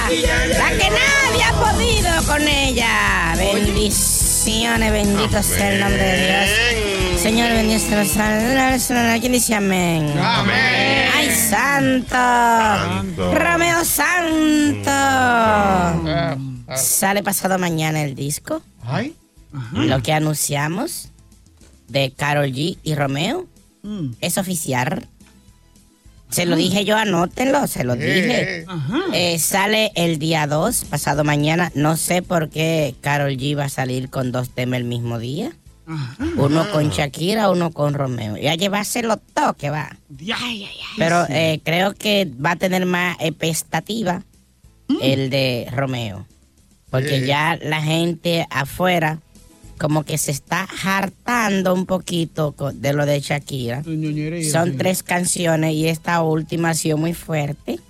La 0.09 0.71
que 0.71 0.89
nadie 0.89 1.43
ha 1.45 1.53
podido 1.53 2.09
con 2.27 2.41
ella. 2.49 3.35
Bendiciones, 3.37 4.91
bendito 4.91 5.43
sea 5.43 5.75
el 5.75 5.81
nombre 5.81 6.03
de 6.03 6.27
Dios. 6.27 7.21
Señor, 7.21 7.51
bendice 7.51 7.95
¿Quién 9.21 9.33
dice 9.33 9.55
amén? 9.55 10.19
Amén. 10.19 11.11
¡Ay, 11.15 11.31
santo! 11.31 12.17
¡Romeo 13.35 13.85
Santo! 13.85 14.91
Sale 16.75 17.23
pasado 17.23 17.59
mañana 17.59 18.03
el 18.03 18.15
disco. 18.15 18.63
Ay. 18.85 19.15
Lo 19.73 20.03
que 20.03 20.15
anunciamos 20.15 21.11
de 21.89 22.13
Carol 22.17 22.47
G 22.47 22.79
y 22.83 22.95
Romeo 22.95 23.47
es 24.23 24.39
oficial. 24.39 25.07
Se 26.31 26.45
lo 26.47 26.57
dije 26.57 26.85
yo, 26.85 26.97
anótenlo, 26.97 27.67
se 27.67 27.85
lo 27.85 27.97
dije. 27.97 28.65
Eh, 29.15 29.39
sale 29.39 29.93
el 29.95 30.19
día 30.19 30.47
2, 30.47 30.85
pasado 30.85 31.25
mañana. 31.25 31.73
No 31.75 31.97
sé 31.97 32.21
por 32.23 32.51
qué 32.51 32.95
Carol 33.01 33.33
G 33.37 33.57
va 33.59 33.65
a 33.65 33.69
salir 33.71 34.11
con 34.11 34.31
dos 34.31 34.51
temas 34.51 34.79
el 34.79 34.85
mismo 34.85 35.19
día. 35.19 35.53
Uno 36.37 36.71
con 36.71 36.91
Shakira, 36.91 37.51
uno 37.51 37.71
con 37.71 37.95
Romeo. 37.95 38.37
Y 38.37 38.47
a 38.49 38.55
llevarse 38.57 39.03
los 39.03 39.19
toques, 39.33 39.73
va. 39.73 39.97
Pero 40.99 41.25
eh, 41.31 41.61
creo 41.65 41.95
que 41.95 42.31
va 42.45 42.53
a 42.53 42.57
tener 42.57 42.85
más 42.85 43.17
expectativa 43.21 44.23
el 45.01 45.31
de 45.31 45.67
Romeo. 45.73 46.27
Porque 46.91 47.17
Eh. 47.19 47.27
ya 47.27 47.59
la 47.63 47.81
gente 47.83 48.47
afuera 48.51 49.19
como 49.79 50.05
que 50.05 50.19
se 50.19 50.31
está 50.31 50.69
hartando 50.85 51.75
un 51.75 51.87
poquito 51.87 52.55
de 52.75 52.93
lo 52.93 53.07
de 53.07 53.21
Shakira. 53.21 53.83
Son 54.51 54.77
tres 54.77 55.03
canciones 55.03 55.75
y 55.75 55.89
esta 55.89 56.23
última 56.23 56.71
ha 56.71 56.75
sido 56.75 56.97
muy 56.97 57.15
fuerte. 57.15 57.81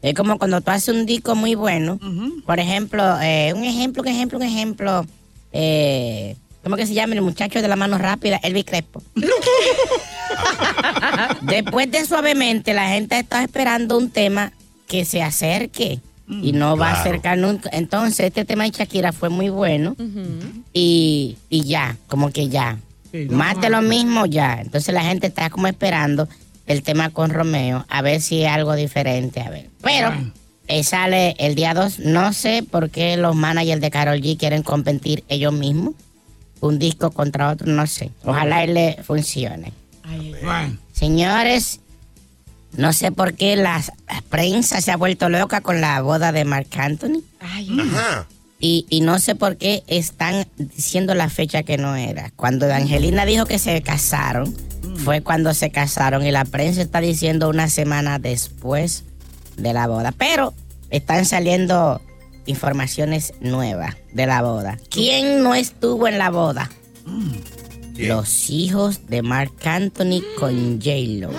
Es 0.00 0.14
como 0.14 0.38
cuando 0.38 0.60
tú 0.60 0.70
haces 0.70 0.94
un 0.94 1.06
disco 1.06 1.34
muy 1.34 1.54
bueno. 1.54 1.98
Por 2.46 2.60
ejemplo, 2.60 3.02
eh, 3.20 3.52
un 3.54 3.64
ejemplo, 3.64 4.02
un 4.02 4.08
ejemplo, 4.08 4.38
un 4.38 4.44
ejemplo. 4.44 5.06
Eh, 5.52 6.36
¿Cómo 6.62 6.76
que 6.76 6.86
se 6.86 6.94
llama 6.94 7.14
el 7.14 7.22
muchacho 7.22 7.62
de 7.62 7.68
la 7.68 7.76
mano 7.76 7.98
rápida? 7.98 8.38
Elvis 8.42 8.64
Crespo. 8.64 9.02
Después 11.42 11.90
de 11.90 12.04
Suavemente, 12.04 12.74
la 12.74 12.90
gente 12.90 13.18
está 13.18 13.42
esperando 13.42 13.96
un 13.96 14.10
tema 14.10 14.52
que 14.86 15.04
se 15.04 15.22
acerque. 15.22 16.00
Y 16.30 16.52
no 16.52 16.76
va 16.76 16.90
a 16.90 17.00
acercar 17.00 17.38
nunca. 17.38 17.70
Entonces, 17.72 18.26
este 18.26 18.44
tema 18.44 18.64
de 18.64 18.70
Shakira 18.70 19.12
fue 19.12 19.30
muy 19.30 19.48
bueno. 19.48 19.96
y, 20.72 21.36
y 21.48 21.62
ya, 21.64 21.96
como 22.08 22.30
que 22.30 22.48
ya. 22.48 22.78
Más 23.30 23.60
de 23.60 23.70
lo 23.70 23.80
mismo 23.82 24.26
ya. 24.26 24.60
Entonces 24.60 24.94
la 24.94 25.02
gente 25.02 25.26
está 25.28 25.48
como 25.50 25.66
esperando 25.66 26.28
el 26.66 26.82
tema 26.82 27.08
con 27.10 27.30
Romeo, 27.30 27.86
a 27.88 28.02
ver 28.02 28.20
si 28.20 28.42
es 28.42 28.50
algo 28.50 28.74
diferente, 28.74 29.40
a 29.40 29.48
ver. 29.48 29.70
Pero 29.80 30.12
eh, 30.66 30.84
sale 30.84 31.34
el 31.38 31.54
día 31.54 31.72
2, 31.72 32.00
no 32.00 32.34
sé 32.34 32.62
por 32.62 32.90
qué 32.90 33.16
los 33.16 33.34
managers 33.34 33.80
de 33.80 33.90
Carol 33.90 34.20
G 34.20 34.36
quieren 34.36 34.62
competir 34.62 35.24
ellos 35.28 35.52
mismos. 35.54 35.94
Un 36.60 36.78
disco 36.78 37.10
contra 37.12 37.50
otro, 37.50 37.66
no 37.68 37.86
sé. 37.86 38.10
Ojalá 38.24 38.64
y 38.64 38.66
le 38.72 38.98
funcione. 39.02 39.72
Señores, 40.92 41.80
no 42.76 42.92
sé 42.92 43.12
por 43.12 43.34
qué 43.34 43.56
la 43.56 43.82
prensa 44.28 44.80
se 44.80 44.90
ha 44.90 44.96
vuelto 44.96 45.28
loca 45.28 45.60
con 45.60 45.80
la 45.80 46.00
boda 46.02 46.32
de 46.32 46.44
Marc 46.44 46.76
Anthony. 46.76 47.22
Ajá. 47.40 48.26
Y, 48.60 48.86
y 48.90 49.00
no 49.00 49.18
sé 49.20 49.34
por 49.34 49.56
qué 49.56 49.84
están 49.86 50.46
diciendo 50.56 51.14
la 51.14 51.28
fecha 51.28 51.62
que 51.62 51.78
no 51.78 51.94
era. 51.94 52.32
Cuando 52.34 52.72
Angelina 52.72 53.24
dijo 53.24 53.46
que 53.46 53.58
se 53.58 53.80
casaron, 53.82 54.54
fue 55.04 55.22
cuando 55.22 55.54
se 55.54 55.70
casaron 55.70 56.26
y 56.26 56.32
la 56.32 56.44
prensa 56.44 56.82
está 56.82 57.00
diciendo 57.00 57.48
una 57.48 57.68
semana 57.68 58.18
después 58.18 59.04
de 59.56 59.72
la 59.72 59.86
boda. 59.86 60.12
Pero 60.12 60.54
están 60.90 61.24
saliendo 61.24 62.00
informaciones 62.46 63.34
nuevas 63.40 63.96
de 64.12 64.26
la 64.26 64.42
boda. 64.42 64.78
¿Quién 64.90 65.42
no 65.42 65.54
estuvo 65.54 66.08
en 66.08 66.18
la 66.18 66.30
boda? 66.30 66.70
Los 67.96 68.50
hijos 68.50 69.06
de 69.08 69.22
Marc 69.22 69.66
Anthony 69.66 70.22
con 70.38 70.80
J-Lo. 70.80 71.30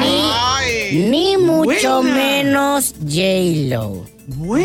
Ni, 0.00 1.00
ni 1.10 1.36
mucho 1.36 2.02
Buena. 2.02 2.14
menos 2.16 2.94
J-Lo. 3.00 4.06
Digo, 4.26 4.56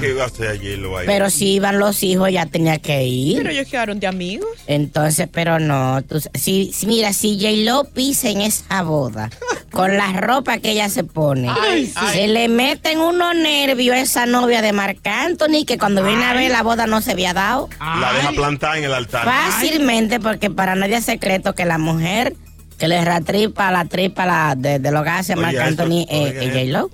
¿Qué 0.00 0.10
iba 0.10 0.24
a 0.24 0.26
hacer 0.26 0.56
J-Lo 0.58 0.98
ahí? 0.98 1.06
pero 1.06 1.30
si 1.30 1.52
iban 1.54 1.78
los 1.78 2.02
hijos 2.02 2.32
ya 2.32 2.46
tenía 2.46 2.78
que 2.78 3.04
ir. 3.04 3.36
Pero 3.38 3.50
ellos 3.50 3.68
quedaron 3.68 4.00
de 4.00 4.08
amigos. 4.08 4.48
Entonces, 4.66 5.28
pero 5.30 5.60
no. 5.60 6.02
tú 6.02 6.20
si, 6.34 6.72
si- 6.72 6.86
mira, 6.86 7.12
si 7.12 7.38
J-Lo 7.38 7.84
pisa 7.84 8.28
en 8.30 8.40
esa 8.40 8.82
boda, 8.82 9.30
con 9.70 9.96
la 9.96 10.12
ropa 10.14 10.58
que 10.58 10.72
ella 10.72 10.88
se 10.88 11.04
pone, 11.04 11.48
Ay, 11.48 11.86
se 11.86 12.22
ay. 12.22 12.26
le 12.26 12.48
meten 12.48 12.98
unos 12.98 13.36
nervios 13.36 13.94
a 13.96 14.00
esa 14.00 14.26
novia 14.26 14.62
de 14.62 14.72
Marc 14.72 15.06
Anthony 15.06 15.64
que 15.64 15.78
cuando 15.78 16.02
viene 16.02 16.24
a 16.24 16.32
ver 16.34 16.50
la 16.50 16.62
boda 16.64 16.86
no 16.88 17.00
se 17.00 17.12
había 17.12 17.32
dado. 17.34 17.68
La 18.00 18.12
deja 18.14 18.32
plantada 18.32 18.78
en 18.78 18.84
el 18.84 18.94
altar. 18.94 19.24
Fácilmente, 19.26 20.18
porque 20.18 20.50
para 20.50 20.74
nadie 20.74 20.96
es 20.96 21.04
secreto 21.04 21.54
que 21.54 21.64
la 21.64 21.78
mujer 21.78 22.34
que 22.78 22.88
le 22.88 23.04
ratripa 23.04 23.70
la 23.70 23.84
tripa 23.84 24.26
la, 24.26 24.54
de, 24.56 24.78
de 24.78 24.90
lo 24.90 25.02
que 25.02 25.10
hace 25.10 25.34
Oye, 25.34 25.42
Marc 25.42 25.58
Anthony 25.58 26.06
eh, 26.08 26.34
es 26.40 26.42
eso. 26.42 26.58
J-Lo. 26.58 26.90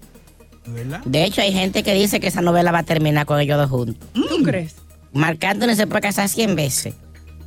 De 1.04 1.24
hecho, 1.24 1.40
hay 1.40 1.52
gente 1.52 1.82
que 1.82 1.94
dice 1.94 2.20
que 2.20 2.28
esa 2.28 2.42
novela 2.42 2.70
va 2.70 2.80
a 2.80 2.82
terminar 2.84 3.26
con 3.26 3.40
ellos 3.40 3.58
dos 3.58 3.70
juntos. 3.70 4.08
¿Tú 4.12 4.42
crees? 4.42 4.76
Marc 5.12 5.42
Anthony 5.42 5.74
se 5.74 5.86
puede 5.86 6.02
casar 6.02 6.28
100 6.28 6.54
veces. 6.54 6.94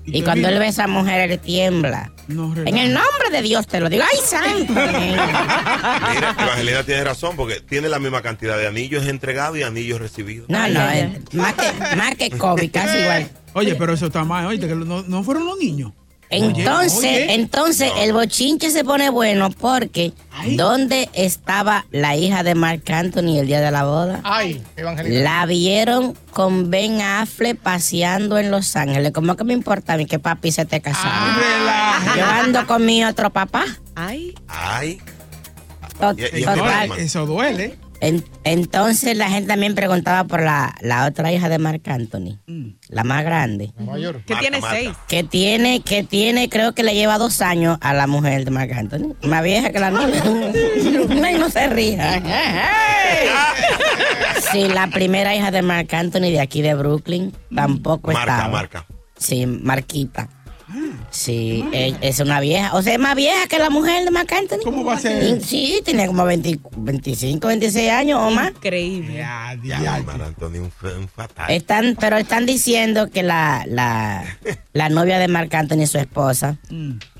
Y, 0.06 0.22
cuando 0.22 0.50
él 0.50 0.60
ve 0.60 0.66
a 0.66 0.70
esa 0.70 0.88
mujer, 0.88 1.32
él 1.32 1.40
tiembla. 1.40 2.12
en 2.28 2.78
el 2.78 2.94
nombre 2.94 3.30
de 3.32 3.42
Dios 3.42 3.66
te 3.68 3.80
lo 3.80 3.90
digo. 3.90 4.04
¡Ay, 4.04 4.20
santo! 4.22 4.74
Mira, 4.74 6.36
Evangelina 6.38 6.84
tiene 6.84 7.06
razón 7.06 7.38
porque 7.38 7.62
tiene 7.62 7.88
la 7.88 8.00
misma 8.00 8.22
cantidad 8.22 8.58
de 8.58 8.68
anillos 8.68 9.08
entregados 9.08 9.58
y 9.58 9.64
anillos 9.64 10.02
recibidos. 10.02 10.50
No, 10.50 10.68
no, 10.68 10.92
eh, 10.92 11.22
más 11.32 11.54
que, 11.54 11.96
más 11.96 12.16
que 12.16 12.32
COVID, 12.32 12.70
casi 12.72 12.98
igual. 12.98 13.30
Oye, 13.54 13.76
pero 13.76 13.94
eso 13.94 14.08
está 14.08 14.26
mal, 14.26 14.46
oíste, 14.46 14.68
que 14.68 14.76
no, 14.76 15.04
no 15.04 15.24
fueron 15.24 15.46
los 15.46 15.58
niños. 15.58 15.94
Entonces, 16.36 16.98
Oye. 17.00 17.34
entonces 17.36 17.92
el 18.00 18.14
bochinche 18.14 18.70
se 18.72 18.84
pone 18.84 19.10
bueno 19.10 19.50
porque 19.52 20.14
¿dónde 20.56 21.10
estaba 21.14 21.86
la 21.92 22.16
hija 22.16 22.44
de 22.44 22.56
Marc 22.56 22.90
Anthony 22.90 23.38
el 23.40 23.48
día 23.48 23.62
de 23.62 23.72
la 23.72 23.84
boda? 23.86 24.22
Ay. 24.24 24.64
La 25.06 25.46
vieron 25.46 26.16
con 26.32 26.70
Ben 26.70 27.02
Affle 27.02 27.56
paseando 27.56 28.38
en 28.38 28.52
Los 28.52 28.76
Ángeles. 28.76 29.12
¿Cómo 29.14 29.36
que 29.36 29.44
me 29.44 29.54
importa 29.54 29.94
a 29.94 29.98
mí 29.98 30.06
que 30.06 30.20
papi 30.20 30.52
se 30.52 30.66
te 30.66 30.82
casara? 30.82 31.36
Yo 32.18 32.26
ando 32.26 32.66
con 32.68 32.86
mi 32.86 33.04
otro 33.04 33.30
papá. 33.30 33.66
Ay. 33.96 34.34
Ay. 34.48 35.00
Tot- 36.00 36.18
Y- 36.20 36.40
y- 36.40 36.44
total. 36.44 36.92
Eso 36.98 37.26
duele. 37.26 37.78
En- 38.04 38.24
entonces 38.44 39.16
la 39.18 39.30
gente 39.30 39.48
también 39.48 39.76
preguntaba 39.76 40.26
por 40.26 40.42
la, 40.42 40.76
la 40.82 41.06
otra 41.06 41.32
hija 41.32 41.48
de 41.50 41.58
Marc 41.58 41.88
Anthony, 41.88 42.38
la 42.90 43.04
más 43.04 43.24
grande. 43.24 43.72
Que 44.26 44.36
tiene 44.36 44.60
seis. 44.70 44.92
Que 45.08 45.24
tiene, 45.24 45.80
que 45.82 46.04
tiene, 46.04 46.50
creo 46.50 46.74
que 46.74 46.84
le 46.84 46.94
lleva 46.94 47.18
dos 47.18 47.42
años 47.42 47.78
a 47.82 47.94
la 47.94 48.06
mujer 48.08 48.46
de 48.46 48.52
Marc 48.52 48.72
Anthony. 48.74 49.16
Más 49.24 49.44
vieja 49.44 49.72
que 49.72 49.80
la 49.80 49.90
novia. 49.92 50.22
Ay, 51.24 51.36
no 51.40 51.50
se 51.50 51.68
ría. 51.68 52.22
Sí, 54.52 54.68
la 54.68 54.88
primera 54.88 55.36
hija 55.36 55.50
de 55.52 55.62
Marc 55.62 55.92
Anthony 55.94 56.30
de 56.32 56.40
aquí 56.42 56.62
de 56.62 56.74
Brooklyn 56.76 57.34
tampoco 57.56 58.12
Marca, 58.12 58.36
estaba. 58.36 58.50
marca. 58.52 58.86
Sí, 59.18 59.46
Marquita. 59.48 60.30
Sí, 61.12 61.64
e- 61.72 61.96
es 62.02 62.20
una 62.20 62.40
vieja. 62.40 62.74
O 62.76 62.82
sea, 62.82 62.94
es 62.94 63.00
más 63.00 63.16
vieja 63.16 63.48
que 63.48 63.60
la 63.60 63.70
mujer 63.70 64.04
de 64.04 64.12
Marc 64.12 64.32
Anthony. 64.34 64.60
¿Cómo 64.64 64.84
va 64.84 64.96
a 64.96 65.00
ser? 65.00 65.42
Sí, 65.42 65.82
tiene 65.86 66.08
como 66.08 66.26
20 66.26 66.60
25, 66.76 67.48
26 67.48 67.92
años 67.92 68.20
o 68.22 68.32
más. 68.32 68.50
Increíble. 68.52 69.18
Ya, 69.18 70.02
Mar 70.06 70.22
Antonio, 70.22 70.62
un, 70.64 70.90
un 70.98 71.08
fatal. 71.08 71.50
Están, 71.52 71.98
pero 72.00 72.18
están 72.18 72.46
diciendo 72.46 73.10
que 73.10 73.24
la, 73.24 73.64
la, 73.68 74.24
la 74.74 74.90
novia 74.90 75.20
de 75.20 75.28
Marc 75.28 75.54
Anthony 75.54 75.82
y 75.84 75.88
su 75.88 75.98
esposa 75.98 76.58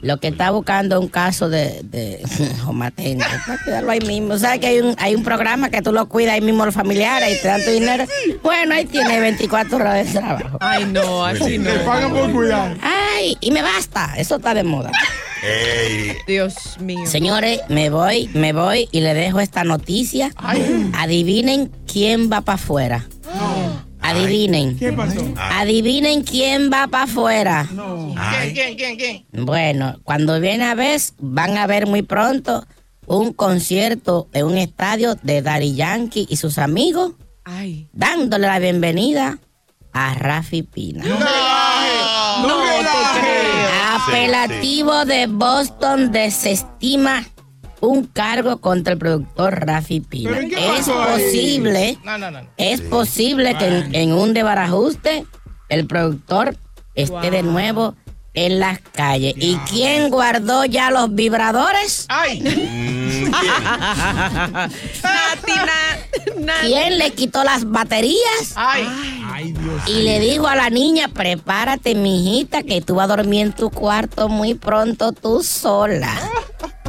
lo 0.02 0.20
que 0.20 0.28
está 0.28 0.52
buscando 0.52 0.98
es 0.98 1.02
un 1.02 1.08
caso 1.08 1.48
de, 1.50 1.80
de 1.84 2.22
homatente. 2.68 3.24
Para 3.48 3.64
cuidarlo 3.64 3.92
ahí 3.92 4.02
mismo. 4.02 4.38
¿Sabes 4.38 4.60
que 4.60 4.68
hay 4.68 4.80
un, 4.80 4.96
hay 5.00 5.16
un 5.16 5.24
programa 5.24 5.70
que 5.70 5.82
tú 5.82 5.94
lo 5.94 6.10
cuidas 6.10 6.34
ahí 6.34 6.42
mismo 6.42 6.66
los 6.66 6.76
familiares 6.76 7.38
y 7.38 7.42
te 7.42 7.48
dan 7.48 7.64
tu 7.64 7.72
dinero? 7.72 8.04
Bueno, 8.42 8.76
ahí 8.76 8.86
tiene 8.86 9.20
24 9.20 9.78
horas 9.78 10.06
de 10.06 10.20
trabajo. 10.20 10.58
Ay, 10.60 10.86
no, 10.86 11.26
así 11.26 11.58
no. 11.58 11.72
Te 11.72 11.80
pagan 11.80 12.12
por 12.14 12.32
cuidar. 12.34 12.78
Ay, 12.82 13.38
y 13.44 13.52
me 13.52 13.62
basta. 13.62 14.14
Eso 14.18 14.38
está 14.38 14.54
de 14.54 14.64
moda. 14.64 14.92
Ey, 15.44 16.14
Dios 16.26 16.78
mío. 16.80 17.06
Señores, 17.06 17.60
me 17.70 17.90
voy, 17.90 18.30
me 18.34 18.54
voy 18.54 18.88
y 18.92 19.02
le 19.02 19.14
dejo 19.14 19.40
esta 19.40 19.64
noticia. 19.64 20.32
Adivinen 20.94 21.72
quién 21.86 22.32
va 22.32 22.42
para 22.42 22.56
afuera. 22.56 23.08
Adivinen. 24.02 24.78
¿Qué 24.78 24.92
pasó? 24.92 25.22
Adivinen 25.38 26.24
quién 26.24 26.70
va 26.72 26.88
para 26.88 27.06
afuera. 27.06 27.68
¿Quién, 27.70 28.54
quién, 28.54 28.78
quién, 28.78 28.98
quién? 28.98 29.46
Bueno, 29.46 30.00
cuando 30.04 30.40
viene 30.40 30.66
a 30.66 30.76
ver, 30.76 31.00
van 31.20 31.58
a 31.58 31.68
ver 31.68 31.88
muy 31.88 32.02
pronto 32.02 32.66
un 33.06 33.34
concierto 33.34 34.30
en 34.34 34.46
un 34.46 34.58
estadio 34.58 35.16
de 35.24 35.42
Daddy 35.42 35.76
Yankee 35.76 36.26
y 36.30 36.38
sus 36.38 36.58
amigos 36.58 37.14
Ay. 37.44 37.90
dándole 37.92 38.48
la 38.48 38.60
bienvenida 38.60 39.40
a 39.94 40.14
Rafi 40.16 40.64
Pina. 40.64 41.04
No 41.04 41.18
te 42.84 43.20
creo. 43.20 43.70
Apelativo 44.04 45.06
de 45.06 45.28
Boston 45.28 46.12
desestima 46.12 47.24
un 47.80 48.06
cargo 48.06 48.62
contra 48.62 48.94
el 48.94 49.00
productor 49.00 49.66
Rafi 49.66 50.00
Pina. 50.00 50.32
¿Pero 50.34 50.50
qué 50.50 50.78
Es 50.78 50.90
posible, 50.90 51.98
No, 52.04 52.18
no, 52.18 52.32
no. 52.32 52.42
no. 52.42 52.48
es 52.58 52.82
posible 52.82 53.58
que 53.58 53.68
en, 53.68 53.96
en 53.96 54.14
un 54.14 54.34
desbarajuste 54.34 55.26
el 55.70 55.86
productor 55.86 56.56
esté 56.96 57.32
de 57.32 57.44
nuevo 57.44 57.96
en 58.34 58.60
las 58.60 58.80
calles. 58.80 59.34
¿Y 59.38 59.58
quién 59.70 60.10
guardó 60.10 60.66
ya 60.66 60.92
los 60.92 61.14
vibradores? 61.14 62.06
¡Ay! 62.10 62.42
¿Quién 66.62 66.98
le 66.98 67.12
quitó 67.12 67.44
las 67.44 67.70
baterías? 67.70 68.54
¡Ay! 68.56 68.88
Y 69.88 70.04
le 70.04 70.20
dijo 70.20 70.48
a 70.48 70.56
la 70.56 70.70
niña, 70.70 71.08
prepárate, 71.08 71.96
mijita, 71.96 72.64
que 72.64 72.82
tú 72.82 72.96
vas 72.96 73.06
a 73.06 73.16
dormir 73.16 73.42
en 73.48 73.54
tu 73.54 73.70
cuarto 73.70 74.30
muy 74.30 74.54
pronto 74.54 75.12
tú 75.12 75.44
sola. 75.44 76.14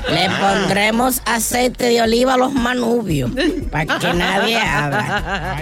Le 0.09 0.28
pondremos 0.38 1.22
aceite 1.24 1.87
de 1.87 2.02
oliva 2.02 2.35
a 2.35 2.37
los 2.37 2.52
manubios 2.52 3.30
para 3.70 3.98
que 3.98 4.12
nadie 4.12 4.61
abra. 4.61 5.57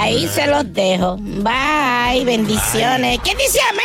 Ahí 0.00 0.28
se 0.28 0.48
los 0.48 0.72
dejo. 0.72 1.16
Bye, 1.18 2.24
bendiciones. 2.24 3.20
¿Quién 3.22 3.38
dice 3.38 3.60
amén? 3.70 3.84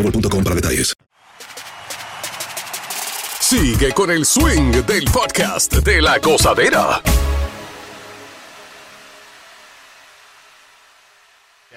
boostmobile.com 0.01 0.43
para 0.43 0.55
detalles. 0.55 0.93
Sigue 3.39 3.91
con 3.91 4.09
el 4.09 4.25
swing 4.25 4.71
del 4.85 5.03
podcast 5.05 5.73
de 5.73 6.01
la 6.01 6.19
gozadera. 6.19 7.01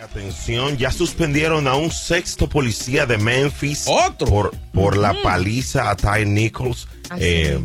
Atención, 0.01 0.77
ya 0.77 0.93
suspendieron 0.93 1.67
a 1.67 1.75
un 1.75 1.91
sexto 1.91 2.49
policía 2.49 3.07
de 3.07 3.19
Memphis 3.19 3.87
por, 4.19 4.53
por 4.73 4.97
la 4.97 5.15
paliza 5.23 5.91
a 5.91 5.97
Ty 5.97 6.27
Nichols. 6.27 6.87
Eh, 7.19 7.59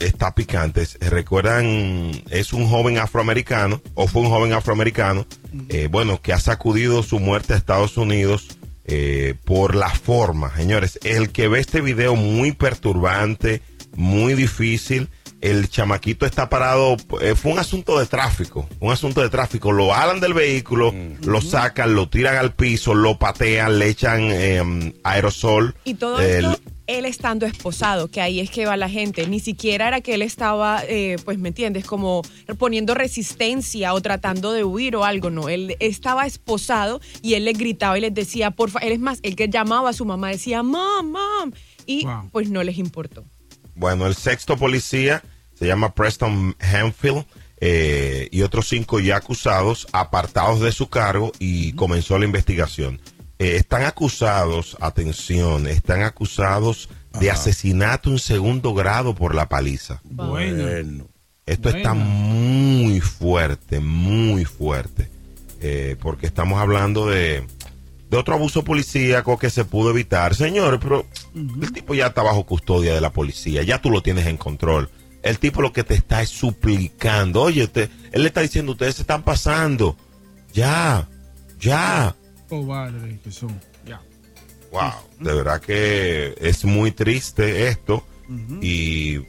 está 0.00 0.34
picante. 0.34 0.86
Recuerdan, 1.00 2.10
es 2.30 2.52
un 2.52 2.68
joven 2.68 2.98
afroamericano, 2.98 3.80
o 3.94 4.06
fue 4.06 4.22
un 4.22 4.28
joven 4.28 4.52
afroamericano, 4.52 5.26
eh, 5.68 5.88
bueno, 5.90 6.20
que 6.20 6.32
ha 6.32 6.40
sacudido 6.40 7.02
su 7.02 7.20
muerte 7.20 7.54
a 7.54 7.56
Estados 7.56 7.96
Unidos 7.96 8.48
eh, 8.86 9.34
por 9.44 9.74
la 9.74 9.90
forma. 9.90 10.54
Señores, 10.56 10.98
el 11.04 11.30
que 11.30 11.48
ve 11.48 11.60
este 11.60 11.80
video 11.80 12.16
muy 12.16 12.52
perturbante, 12.52 13.62
muy 13.96 14.34
difícil, 14.34 15.08
el 15.40 15.68
chamaquito 15.68 16.24
está 16.24 16.48
parado, 16.48 16.96
eh, 17.20 17.34
fue 17.34 17.52
un 17.52 17.58
asunto 17.58 17.98
de 17.98 18.06
tráfico, 18.06 18.66
un 18.80 18.92
asunto 18.92 19.20
de 19.20 19.28
tráfico, 19.28 19.72
lo 19.72 19.94
alan 19.94 20.18
del 20.20 20.32
vehículo, 20.32 20.94
lo 21.22 21.40
sacan, 21.42 21.94
lo 21.94 22.08
tiran 22.08 22.36
al 22.36 22.54
piso, 22.54 22.94
lo 22.94 23.18
patean, 23.18 23.78
le 23.78 23.88
echan 23.88 24.22
em, 24.32 24.92
aerosol. 25.02 25.74
Y 25.84 25.94
todo 25.94 26.18
El- 26.20 26.46
esto, 26.46 26.60
él 26.86 27.04
estando 27.04 27.46
esposado, 27.46 28.10
que 28.10 28.20
ahí 28.20 28.40
es 28.40 28.50
que 28.50 28.66
va 28.66 28.76
la 28.76 28.88
gente. 28.88 29.26
Ni 29.26 29.40
siquiera 29.40 29.88
era 29.88 30.00
que 30.00 30.14
él 30.14 30.22
estaba, 30.22 30.82
eh, 30.86 31.16
pues, 31.24 31.38
¿me 31.38 31.48
entiendes? 31.48 31.84
Como 31.84 32.22
poniendo 32.58 32.94
resistencia 32.94 33.94
o 33.94 34.00
tratando 34.00 34.52
de 34.52 34.64
huir 34.64 34.96
o 34.96 35.04
algo, 35.04 35.30
no. 35.30 35.48
Él 35.48 35.76
estaba 35.80 36.26
esposado 36.26 37.00
y 37.22 37.34
él 37.34 37.44
le 37.44 37.52
gritaba 37.52 37.96
y 37.96 38.02
les 38.02 38.14
decía, 38.14 38.50
por 38.50 38.70
favor, 38.70 38.86
él 38.86 38.92
es 38.92 39.00
más, 39.00 39.20
el 39.22 39.36
que 39.36 39.48
llamaba 39.48 39.90
a 39.90 39.92
su 39.92 40.04
mamá 40.04 40.28
decía, 40.28 40.62
mam, 40.62 41.10
mam. 41.10 41.52
Y 41.86 42.06
pues 42.32 42.50
no 42.50 42.62
les 42.62 42.78
importó. 42.78 43.24
Bueno, 43.74 44.06
el 44.06 44.14
sexto 44.14 44.56
policía 44.56 45.22
se 45.54 45.66
llama 45.66 45.94
Preston 45.94 46.56
Hanfield 46.60 47.24
eh, 47.60 48.28
y 48.30 48.42
otros 48.42 48.68
cinco 48.68 49.00
ya 49.00 49.16
acusados, 49.16 49.86
apartados 49.92 50.60
de 50.60 50.72
su 50.72 50.88
cargo 50.88 51.32
y 51.38 51.72
comenzó 51.72 52.18
la 52.18 52.24
investigación. 52.24 53.00
Eh, 53.38 53.56
están 53.56 53.82
acusados, 53.82 54.76
atención, 54.80 55.66
están 55.66 56.02
acusados 56.02 56.88
de 57.20 57.30
asesinato 57.30 58.10
en 58.10 58.18
segundo 58.18 58.74
grado 58.74 59.14
por 59.14 59.34
la 59.34 59.48
paliza. 59.48 60.00
Bueno. 60.04 61.06
Esto 61.46 61.68
está 61.68 61.92
muy 61.94 63.00
fuerte, 63.00 63.78
muy 63.80 64.44
fuerte, 64.46 65.10
eh, 65.60 65.94
porque 66.00 66.26
estamos 66.26 66.58
hablando 66.58 67.06
de, 67.06 67.46
de 68.08 68.16
otro 68.16 68.34
abuso 68.34 68.64
policíaco 68.64 69.38
que 69.38 69.50
se 69.50 69.64
pudo 69.66 69.90
evitar. 69.90 70.34
Señores, 70.34 70.80
pero 70.82 71.04
el 71.34 71.70
tipo 71.72 71.94
ya 71.94 72.06
está 72.06 72.22
bajo 72.22 72.46
custodia 72.46 72.94
de 72.94 73.00
la 73.02 73.10
policía, 73.10 73.62
ya 73.62 73.78
tú 73.82 73.90
lo 73.90 74.00
tienes 74.02 74.26
en 74.26 74.38
control. 74.38 74.88
El 75.22 75.38
tipo 75.38 75.60
lo 75.60 75.72
que 75.72 75.84
te 75.84 75.94
está 75.94 76.22
es 76.22 76.30
suplicando, 76.30 77.42
oye, 77.42 77.66
te- 77.68 77.90
él 78.12 78.22
le 78.22 78.28
está 78.28 78.40
diciendo, 78.40 78.72
ustedes 78.72 78.94
se 78.96 79.02
están 79.02 79.22
pasando, 79.22 79.96
ya, 80.54 81.08
ya. 81.60 82.14
Cobardes 82.48 83.20
que 83.20 83.30
son. 83.30 83.60
Ya. 83.86 84.00
Wow, 84.70 84.92
de 85.20 85.34
verdad 85.34 85.60
que 85.60 86.34
es 86.40 86.64
muy 86.64 86.90
triste 86.90 87.68
esto 87.68 88.04
y 88.60 89.20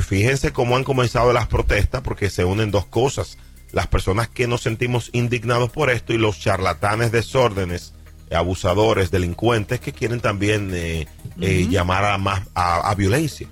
fíjense 0.00 0.52
cómo 0.52 0.76
han 0.76 0.84
comenzado 0.84 1.32
las 1.32 1.48
protestas 1.48 2.02
porque 2.02 2.30
se 2.30 2.44
unen 2.44 2.70
dos 2.70 2.86
cosas, 2.86 3.36
las 3.72 3.88
personas 3.88 4.28
que 4.28 4.46
nos 4.46 4.60
sentimos 4.60 5.10
indignados 5.12 5.70
por 5.70 5.90
esto 5.90 6.12
y 6.12 6.18
los 6.18 6.38
charlatanes 6.38 7.10
desórdenes, 7.10 7.92
abusadores, 8.30 9.10
delincuentes 9.10 9.80
que 9.80 9.92
quieren 9.92 10.20
también 10.20 10.70
eh, 10.74 11.08
eh, 11.40 11.66
llamar 11.68 12.04
a 12.04 12.18
más 12.18 12.42
a, 12.54 12.88
a 12.88 12.94
violencia, 12.94 13.48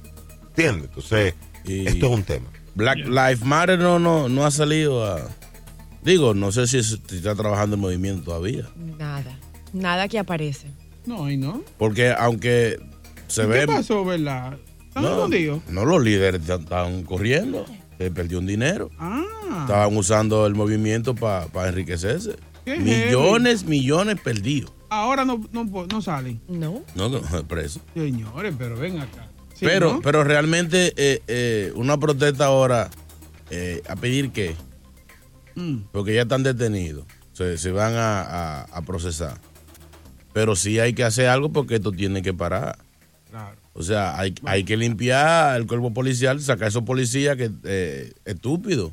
¿entiendes? 0.48 0.90
Entonces 0.90 1.34
esto 1.64 2.06
es 2.06 2.12
un 2.12 2.22
tema. 2.22 2.46
Black 2.74 2.98
Lives 2.98 3.44
Matter 3.44 3.78
no, 3.78 3.98
no, 3.98 4.28
no 4.28 4.46
ha 4.46 4.50
salido 4.50 5.04
a... 5.04 5.28
Digo, 6.04 6.34
no 6.34 6.50
sé 6.52 6.66
si, 6.66 6.78
es- 6.78 6.98
si 7.08 7.16
está 7.16 7.34
trabajando 7.34 7.76
el 7.76 7.82
movimiento 7.82 8.24
todavía. 8.24 8.68
Nada. 8.98 9.38
Nada 9.72 10.08
que 10.08 10.18
aparece. 10.18 10.68
No, 11.06 11.30
y 11.30 11.36
no. 11.36 11.62
Porque 11.78 12.12
aunque 12.16 12.78
se 13.28 13.42
¿Qué 13.42 13.48
ve... 13.48 13.66
pasó, 13.66 14.04
verdad? 14.04 14.58
¿Están 14.88 15.02
No, 15.04 15.10
escondidos? 15.12 15.60
no, 15.68 15.84
los 15.84 16.02
líderes 16.02 16.40
están- 16.42 16.62
estaban 16.62 17.02
corriendo. 17.04 17.64
Se 17.98 18.10
perdió 18.10 18.40
un 18.40 18.46
dinero. 18.46 18.90
Ah. 18.98 19.22
Estaban 19.62 19.96
usando 19.96 20.46
el 20.46 20.54
movimiento 20.54 21.14
para 21.14 21.46
enriquecerse. 21.68 22.36
Qué 22.64 22.76
Millones, 22.78 23.64
millones 23.64 24.20
perdidos. 24.20 24.72
Ahora 24.90 25.24
no, 25.24 25.40
no, 25.52 25.64
no 25.64 26.02
salen. 26.02 26.40
No. 26.48 26.82
No, 26.94 27.08
no, 27.08 27.20
preso. 27.48 27.80
Señores, 27.94 28.54
pero 28.58 28.76
ven 28.76 28.98
acá. 29.00 29.28
Sí, 29.54 29.64
pero, 29.66 29.94
¿no? 29.94 30.00
pero 30.00 30.24
realmente 30.24 30.92
eh, 30.96 31.22
eh, 31.28 31.72
una 31.76 31.96
protesta 31.98 32.46
ahora 32.46 32.90
eh, 33.50 33.82
a 33.88 33.96
pedir 33.96 34.30
qué? 34.32 34.54
Mm. 35.54 35.76
Porque 35.92 36.14
ya 36.14 36.22
están 36.22 36.42
detenidos. 36.42 37.04
Se, 37.32 37.56
se 37.58 37.70
van 37.72 37.94
a, 37.94 38.20
a- 38.22 38.62
a 38.64 38.82
procesar. 38.82 39.38
Pero 40.32 40.56
sí 40.56 40.78
hay 40.80 40.94
que 40.94 41.04
hacer 41.04 41.28
algo 41.28 41.52
porque 41.52 41.76
esto 41.76 41.92
tiene 41.92 42.22
que 42.22 42.32
parar. 42.32 42.78
Claro. 43.30 43.56
O 43.74 43.82
sea, 43.82 44.18
hay, 44.18 44.34
hay 44.44 44.64
que 44.64 44.76
limpiar 44.76 45.56
el 45.56 45.66
cuerpo 45.66 45.92
policial, 45.94 46.40
sacar 46.40 46.64
a 46.64 46.68
esos 46.68 46.82
policías 46.84 47.36
que 47.36 47.50
eh, 47.64 48.12
estúpidos. 48.24 48.92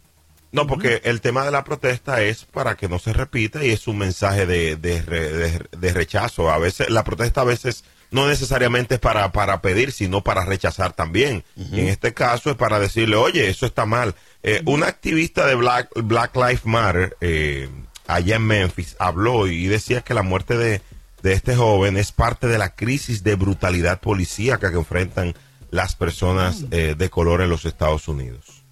No, 0.52 0.66
porque 0.66 1.02
el 1.04 1.22
tema 1.22 1.46
de 1.46 1.52
la 1.52 1.64
protesta 1.64 2.24
es 2.24 2.46
para 2.46 2.76
que 2.76 2.88
no 2.90 2.98
se 2.98 3.14
repita 3.14 3.64
y 3.64 3.70
es 3.70 3.88
un 3.88 3.98
mensaje 4.00 4.46
de, 4.48 4.78
de 4.78 5.02
re- 5.02 5.32
de- 5.34 5.66
de 5.78 5.94
rechazo. 5.94 6.50
A 6.50 6.58
veces, 6.58 6.90
la 6.90 7.04
protesta 7.04 7.42
a 7.42 7.46
veces 7.46 7.84
no 8.10 8.28
necesariamente 8.28 8.96
es 8.96 9.00
para, 9.00 9.32
para 9.32 9.62
pedir, 9.62 9.92
sino 9.92 10.24
para 10.24 10.44
rechazar 10.46 10.94
también. 10.94 11.44
Y 11.56 11.82
en 11.82 11.88
este 11.90 12.14
caso 12.16 12.50
es 12.50 12.56
para 12.56 12.80
decirle, 12.80 13.16
oye, 13.18 13.48
eso 13.50 13.66
está 13.68 13.86
mal. 13.86 14.16
Eh, 14.44 14.62
Una 14.66 14.88
activista 14.88 15.46
de 15.46 15.56
Black, 15.56 15.90
Black 16.04 16.36
Lives 16.36 16.66
Matter 16.66 17.18
eh, 17.20 17.70
allá 18.08 18.38
en 18.38 18.44
Memphis 18.44 18.96
habló 19.00 19.48
y 19.48 19.68
decía 19.68 20.02
que 20.02 20.14
la 20.14 20.24
muerte 20.24 20.58
de, 20.58 20.82
de 21.22 21.34
este 21.34 21.56
joven 21.56 21.98
es 21.98 22.12
parte 22.12 22.48
de 22.48 22.58
la 22.58 22.76
crisis 22.76 23.24
de 23.24 23.36
brutalidad 23.36 24.00
policíaca 24.00 24.72
que 24.72 24.78
enfrentan 24.78 25.36
las 25.72 25.96
personas 25.96 26.66
eh, 26.72 26.96
de 26.98 27.10
color 27.10 27.42
en 27.42 27.50
los 27.50 27.66
Estados 27.66 28.08
Unidos. 28.08 28.64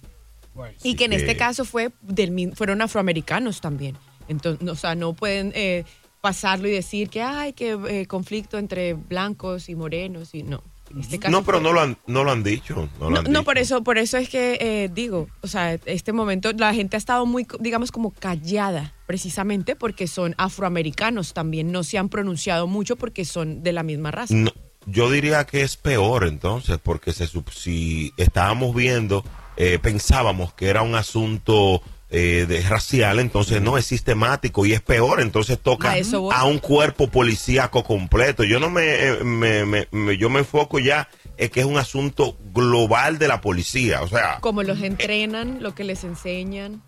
Y 0.82 0.96
que 0.96 1.04
en 1.04 1.12
este 1.12 1.36
caso 1.36 1.64
fue 1.64 1.92
del, 2.02 2.52
fueron 2.56 2.82
afroamericanos 2.82 3.60
también. 3.60 3.96
Entonces, 4.26 4.60
no, 4.60 4.72
o 4.72 4.76
sea, 4.76 4.96
no 4.96 5.12
pueden 5.12 5.52
eh, 5.54 5.84
pasarlo 6.20 6.66
y 6.66 6.72
decir 6.72 7.08
que 7.08 7.22
hay 7.22 7.52
que 7.52 7.78
eh, 7.88 8.06
conflicto 8.06 8.58
entre 8.58 8.94
blancos 8.94 9.68
y 9.68 9.76
morenos 9.76 10.34
y 10.34 10.42
no. 10.42 10.64
Este 10.98 11.18
caso 11.18 11.32
No, 11.32 11.44
pero 11.44 11.58
fue- 11.58 11.64
no 11.68 11.72
lo 11.72 11.80
han, 11.80 11.96
no 12.06 12.24
lo 12.24 12.30
han 12.32 12.42
dicho. 12.42 12.88
No, 13.00 13.04
lo 13.06 13.10
no, 13.10 13.16
han 13.18 13.24
no, 13.24 13.30
dicho. 13.30 13.44
por 13.44 13.58
eso, 13.58 13.82
por 13.84 13.98
eso 13.98 14.16
es 14.16 14.28
que 14.28 14.58
eh, 14.60 14.90
digo, 14.92 15.28
o 15.42 15.46
sea, 15.48 15.74
este 15.84 16.12
momento 16.12 16.52
la 16.52 16.72
gente 16.74 16.96
ha 16.96 16.98
estado 16.98 17.26
muy, 17.26 17.46
digamos, 17.60 17.90
como 17.92 18.10
callada, 18.12 18.94
precisamente 19.06 19.76
porque 19.76 20.06
son 20.06 20.34
afroamericanos 20.38 21.32
también, 21.34 21.72
no 21.72 21.82
se 21.84 21.98
han 21.98 22.08
pronunciado 22.08 22.66
mucho 22.66 22.96
porque 22.96 23.24
son 23.24 23.62
de 23.62 23.72
la 23.72 23.82
misma 23.82 24.10
raza. 24.10 24.34
No, 24.34 24.50
yo 24.86 25.10
diría 25.10 25.44
que 25.46 25.62
es 25.62 25.76
peor 25.76 26.26
entonces, 26.26 26.78
porque 26.82 27.12
se, 27.12 27.26
sup- 27.26 27.50
si 27.52 28.12
estábamos 28.16 28.74
viendo, 28.74 29.24
eh, 29.56 29.78
pensábamos 29.80 30.52
que 30.54 30.68
era 30.68 30.82
un 30.82 30.94
asunto 30.94 31.82
eh, 32.10 32.46
de 32.48 32.62
racial, 32.62 33.18
entonces 33.18 33.60
no 33.60 33.76
es 33.76 33.84
sistemático 33.86 34.64
y 34.64 34.72
es 34.72 34.80
peor, 34.80 35.20
entonces 35.20 35.58
toca 35.60 35.90
A 35.92 35.98
eso 35.98 36.22
voy. 36.22 36.34
a 36.34 36.44
un 36.44 36.58
cuerpo 36.58 37.08
policíaco 37.08 37.84
completo. 37.84 38.44
Yo 38.44 38.58
no 38.60 38.70
me, 38.70 38.82
eh, 39.08 39.24
me- 39.24 39.64
me- 39.66 39.88
me- 39.90 40.16
yo 40.16 40.30
me 40.30 40.38
enfoco 40.40 40.78
ya 40.78 41.08
es 41.36 41.50
que 41.50 41.60
es 41.60 41.66
un 41.66 41.76
asunto 41.78 42.36
global 42.54 43.18
de 43.18 43.28
la 43.28 43.40
policía, 43.40 44.02
o 44.02 44.08
sea, 44.08 44.38
Como 44.40 44.62
los 44.62 44.80
entrenan, 44.82 45.62
lo 45.62 45.74
que 45.74 45.84
les 45.84 46.02
enseñan. 46.04 46.82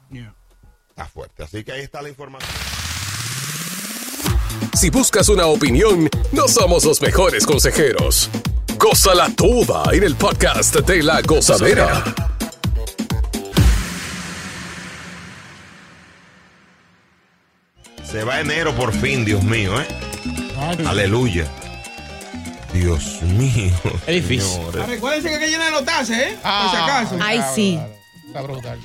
está 0.88 1.04
fuerte. 1.06 1.42
Así 1.44 1.64
que 1.64 1.72
ahí 1.72 1.82
está 1.82 2.00
la 2.02 2.08
información. 2.08 2.50
Si 4.74 4.88
buscas 4.90 5.28
una 5.28 5.46
opinión, 5.46 6.08
no 6.32 6.48
somos 6.48 6.84
los 6.84 7.00
mejores 7.02 7.44
consejeros. 7.46 8.30
Gózala 8.78 9.28
toda 9.36 9.82
en 9.94 10.02
el 10.04 10.14
podcast 10.16 10.74
de 10.76 11.02
la 11.02 11.20
gozadera. 11.22 12.02
Se 18.10 18.24
va 18.24 18.40
enero 18.40 18.74
por 18.74 18.92
fin, 18.92 19.24
Dios 19.24 19.42
mío, 19.42 19.80
¿eh? 19.80 19.86
Aleluya. 20.86 21.46
Dios 22.72 23.22
mío. 23.22 23.72
Es 24.06 24.14
difícil. 24.22 24.50
señores. 24.50 24.82
Ah, 24.82 24.86
Recuérdense 24.86 25.28
que 25.28 25.34
hay 25.36 25.40
que 25.40 25.48
llenar 25.50 25.72
los 25.72 25.84
tases, 25.84 26.16
¿eh? 26.18 26.38
Por 26.42 26.70
si 26.70 26.76
acaso. 26.76 27.18
Ay, 27.20 27.40
sí. 27.54 27.78
Está 28.26 28.42
brutal. 28.42 28.78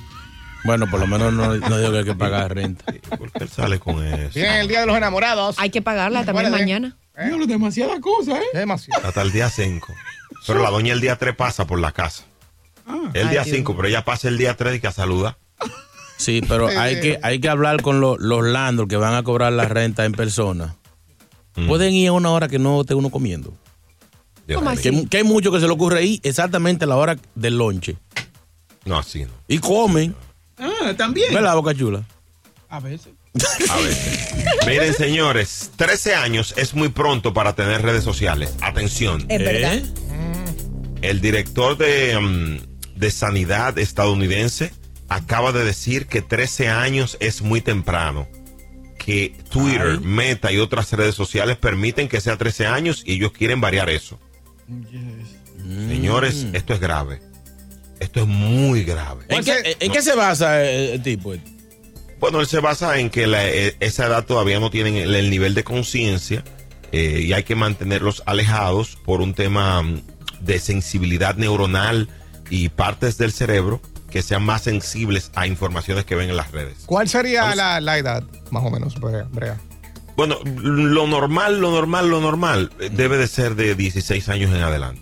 Bueno, 0.63 0.89
por 0.89 0.99
lo 0.99 1.07
menos 1.07 1.31
no, 1.33 1.55
no 1.55 1.77
digo 1.77 1.91
que 1.91 1.97
hay 1.99 2.05
que 2.05 2.15
pagar 2.15 2.53
renta. 2.55 2.85
¿Por 3.17 3.31
qué 3.31 3.43
él 3.43 3.49
sale 3.49 3.79
con 3.79 4.03
eso? 4.05 4.31
Viene 4.33 4.61
el 4.61 4.67
día 4.67 4.79
de 4.81 4.85
los 4.87 4.97
enamorados. 4.97 5.55
Hay 5.59 5.69
que 5.69 5.81
pagarla 5.81 6.23
también 6.25 6.49
mañana. 6.51 6.97
Diablo, 7.15 7.45
demasiadas 7.45 7.99
cosas, 7.99 8.39
¿eh? 8.39 8.57
Demasiado. 8.57 9.07
Hasta 9.07 9.21
el 9.21 9.31
día 9.31 9.49
5. 9.49 9.93
Pero 10.47 10.61
la 10.63 10.69
doña 10.71 10.93
el 10.93 11.01
día 11.01 11.17
3 11.17 11.35
pasa 11.35 11.65
por 11.65 11.79
la 11.79 11.91
casa. 11.91 12.23
El 13.13 13.27
Ay, 13.27 13.29
día 13.31 13.43
Dios 13.43 13.55
5, 13.55 13.75
pero 13.75 13.87
ella 13.87 14.03
pasa 14.05 14.27
el 14.27 14.37
día 14.37 14.55
3 14.55 14.75
y 14.75 14.79
que 14.79 14.91
saluda. 14.91 15.37
Sí, 16.17 16.41
pero 16.47 16.67
hay 16.67 16.99
que, 17.01 17.19
hay 17.21 17.39
que 17.39 17.49
hablar 17.49 17.81
con 17.81 17.99
lo- 17.99 18.17
los 18.17 18.43
landlords 18.43 18.89
que 18.89 18.95
van 18.97 19.15
a 19.15 19.23
cobrar 19.23 19.51
la 19.53 19.65
renta 19.65 20.05
en 20.05 20.11
persona. 20.13 20.75
Pueden 21.67 21.93
ir 21.93 22.09
a 22.09 22.11
una 22.11 22.31
hora 22.31 22.47
que 22.49 22.59
no 22.59 22.81
esté 22.81 22.95
uno 22.95 23.09
comiendo. 23.09 23.53
Dios 24.47 24.59
¿Cómo 24.59 24.71
mío. 24.71 24.81
Que, 24.81 25.07
que 25.09 25.17
hay 25.17 25.23
mucho 25.23 25.51
que 25.51 25.59
se 25.59 25.65
le 25.67 25.71
ocurre 25.73 25.99
ahí 25.99 26.19
exactamente 26.23 26.83
a 26.85 26.87
la 26.87 26.97
hora 26.97 27.17
del 27.33 27.57
lonche. 27.57 27.95
No, 28.83 28.97
así 28.99 29.23
no. 29.23 29.31
Y 29.47 29.57
comen. 29.59 30.13
Ah, 30.57 30.93
también. 30.97 31.33
¿Verdad, 31.33 31.55
Boca 31.55 31.73
Chula? 31.73 32.03
A 32.69 32.79
veces. 32.79 33.13
A 33.69 33.77
ver. 33.77 33.95
Miren, 34.67 34.93
señores, 34.93 35.71
13 35.75 36.13
años 36.15 36.53
es 36.57 36.73
muy 36.73 36.89
pronto 36.89 37.33
para 37.33 37.55
tener 37.55 37.81
redes 37.81 38.03
sociales. 38.03 38.53
Atención. 38.61 39.25
Es 39.29 39.39
verdad. 39.39 39.75
¿Eh? 39.75 39.83
El 41.01 41.21
director 41.21 41.77
de, 41.77 42.19
mm, 42.19 42.97
de 42.99 43.11
Sanidad 43.11 43.77
estadounidense 43.79 44.73
acaba 45.09 45.51
de 45.51 45.63
decir 45.63 46.07
que 46.07 46.21
13 46.21 46.69
años 46.69 47.17
es 47.19 47.41
muy 47.41 47.61
temprano. 47.61 48.27
Que 48.97 49.35
Twitter, 49.49 49.99
Meta 50.01 50.51
y 50.51 50.57
otras 50.57 50.91
redes 50.93 51.13
sociales 51.15 51.57
permiten 51.57 52.07
que 52.07 52.21
sea 52.21 52.37
13 52.37 52.65
años 52.67 53.03
y 53.05 53.13
ellos 53.13 53.31
quieren 53.33 53.61
variar 53.61 53.89
eso. 53.89 54.19
Señores, 55.89 56.47
esto 56.53 56.73
es 56.73 56.79
grave. 56.79 57.21
Esto 57.99 58.21
es 58.21 58.27
muy 58.27 58.83
grave. 58.83 59.25
¿En 59.29 59.43
qué, 59.43 59.77
en 59.79 59.91
qué 59.91 60.01
se 60.01 60.15
basa 60.15 60.63
el, 60.63 60.89
el 60.93 61.01
tipo? 61.03 61.33
Bueno, 62.19 62.39
él 62.39 62.47
se 62.47 62.59
basa 62.59 62.99
en 62.99 63.09
que 63.09 63.27
la- 63.27 63.47
eh, 63.47 63.75
esa 63.79 64.07
edad 64.07 64.25
todavía 64.25 64.59
no 64.59 64.69
tienen 64.69 64.95
el, 64.95 65.15
el 65.15 65.29
nivel 65.29 65.53
de 65.53 65.63
conciencia 65.63 66.43
eh, 66.91 67.21
y 67.25 67.33
hay 67.33 67.43
que 67.43 67.55
mantenerlos 67.55 68.23
alejados 68.25 68.95
por 69.03 69.21
un 69.21 69.33
tema 69.33 69.81
mm, 69.81 70.01
de 70.41 70.59
sensibilidad 70.59 71.35
neuronal 71.35 72.09
y 72.49 72.69
partes 72.69 73.17
del 73.17 73.31
cerebro 73.31 73.81
que 74.15 74.21
sean 74.21 74.43
más 74.43 74.61
sensibles 74.61 75.29
a 75.35 75.45
informaciones 75.45 76.05
que 76.05 76.15
ven 76.15 76.29
en 76.29 76.37
las 76.37 76.49
redes. 76.53 76.83
¿Cuál 76.85 77.09
sería 77.09 77.53
la, 77.53 77.81
la 77.81 77.97
edad, 77.97 78.23
más 78.49 78.63
o 78.63 78.71
menos, 78.71 78.97
Brea? 78.97 79.23
Brea? 79.29 79.59
Bueno, 80.15 80.37
lo 80.45 81.05
normal, 81.05 81.59
lo 81.59 81.69
normal, 81.71 82.09
lo 82.09 82.21
normal 82.21 82.71
eh, 82.79 82.89
debe 82.89 83.17
de 83.17 83.27
ser 83.27 83.55
de 83.55 83.75
16 83.75 84.29
años 84.29 84.55
en 84.55 84.61
adelante. 84.61 85.01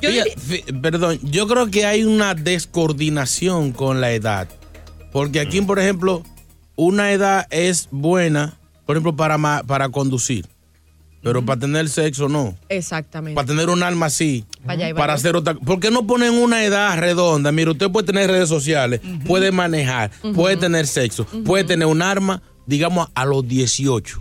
Fíjate, 0.00 0.34
fi- 0.38 0.62
perdón, 0.80 1.18
yo 1.24 1.48
creo 1.48 1.68
que 1.68 1.84
hay 1.84 2.04
una 2.04 2.34
descoordinación 2.34 3.72
con 3.72 4.00
la 4.00 4.12
edad. 4.12 4.46
Porque 5.10 5.40
aquí, 5.40 5.60
por 5.62 5.80
ejemplo, 5.80 6.22
una 6.76 7.10
edad 7.10 7.48
es 7.50 7.88
buena, 7.90 8.56
por 8.84 8.94
ejemplo, 8.94 9.16
para, 9.16 9.64
para 9.64 9.88
conducir. 9.88 10.46
Pero 11.26 11.44
para 11.44 11.58
tener 11.58 11.88
sexo 11.88 12.28
no. 12.28 12.56
Exactamente. 12.68 13.34
Para 13.34 13.48
tener 13.48 13.68
un 13.68 13.82
alma 13.82 14.06
así. 14.06 14.44
Para 14.94 15.14
hacer 15.14 15.34
otra. 15.34 15.54
¿Por 15.54 15.80
qué 15.80 15.90
no 15.90 16.06
ponen 16.06 16.34
una 16.34 16.64
edad 16.64 16.96
redonda? 16.96 17.50
Mire, 17.50 17.72
usted 17.72 17.90
puede 17.90 18.06
tener 18.06 18.30
redes 18.30 18.48
sociales, 18.48 19.00
puede 19.26 19.50
manejar, 19.50 20.12
puede 20.36 20.56
tener 20.56 20.86
sexo, 20.86 21.26
puede 21.44 21.64
tener 21.64 21.88
un 21.88 22.00
arma, 22.00 22.42
digamos, 22.66 23.08
a 23.12 23.24
los 23.24 23.46
18. 23.48 24.20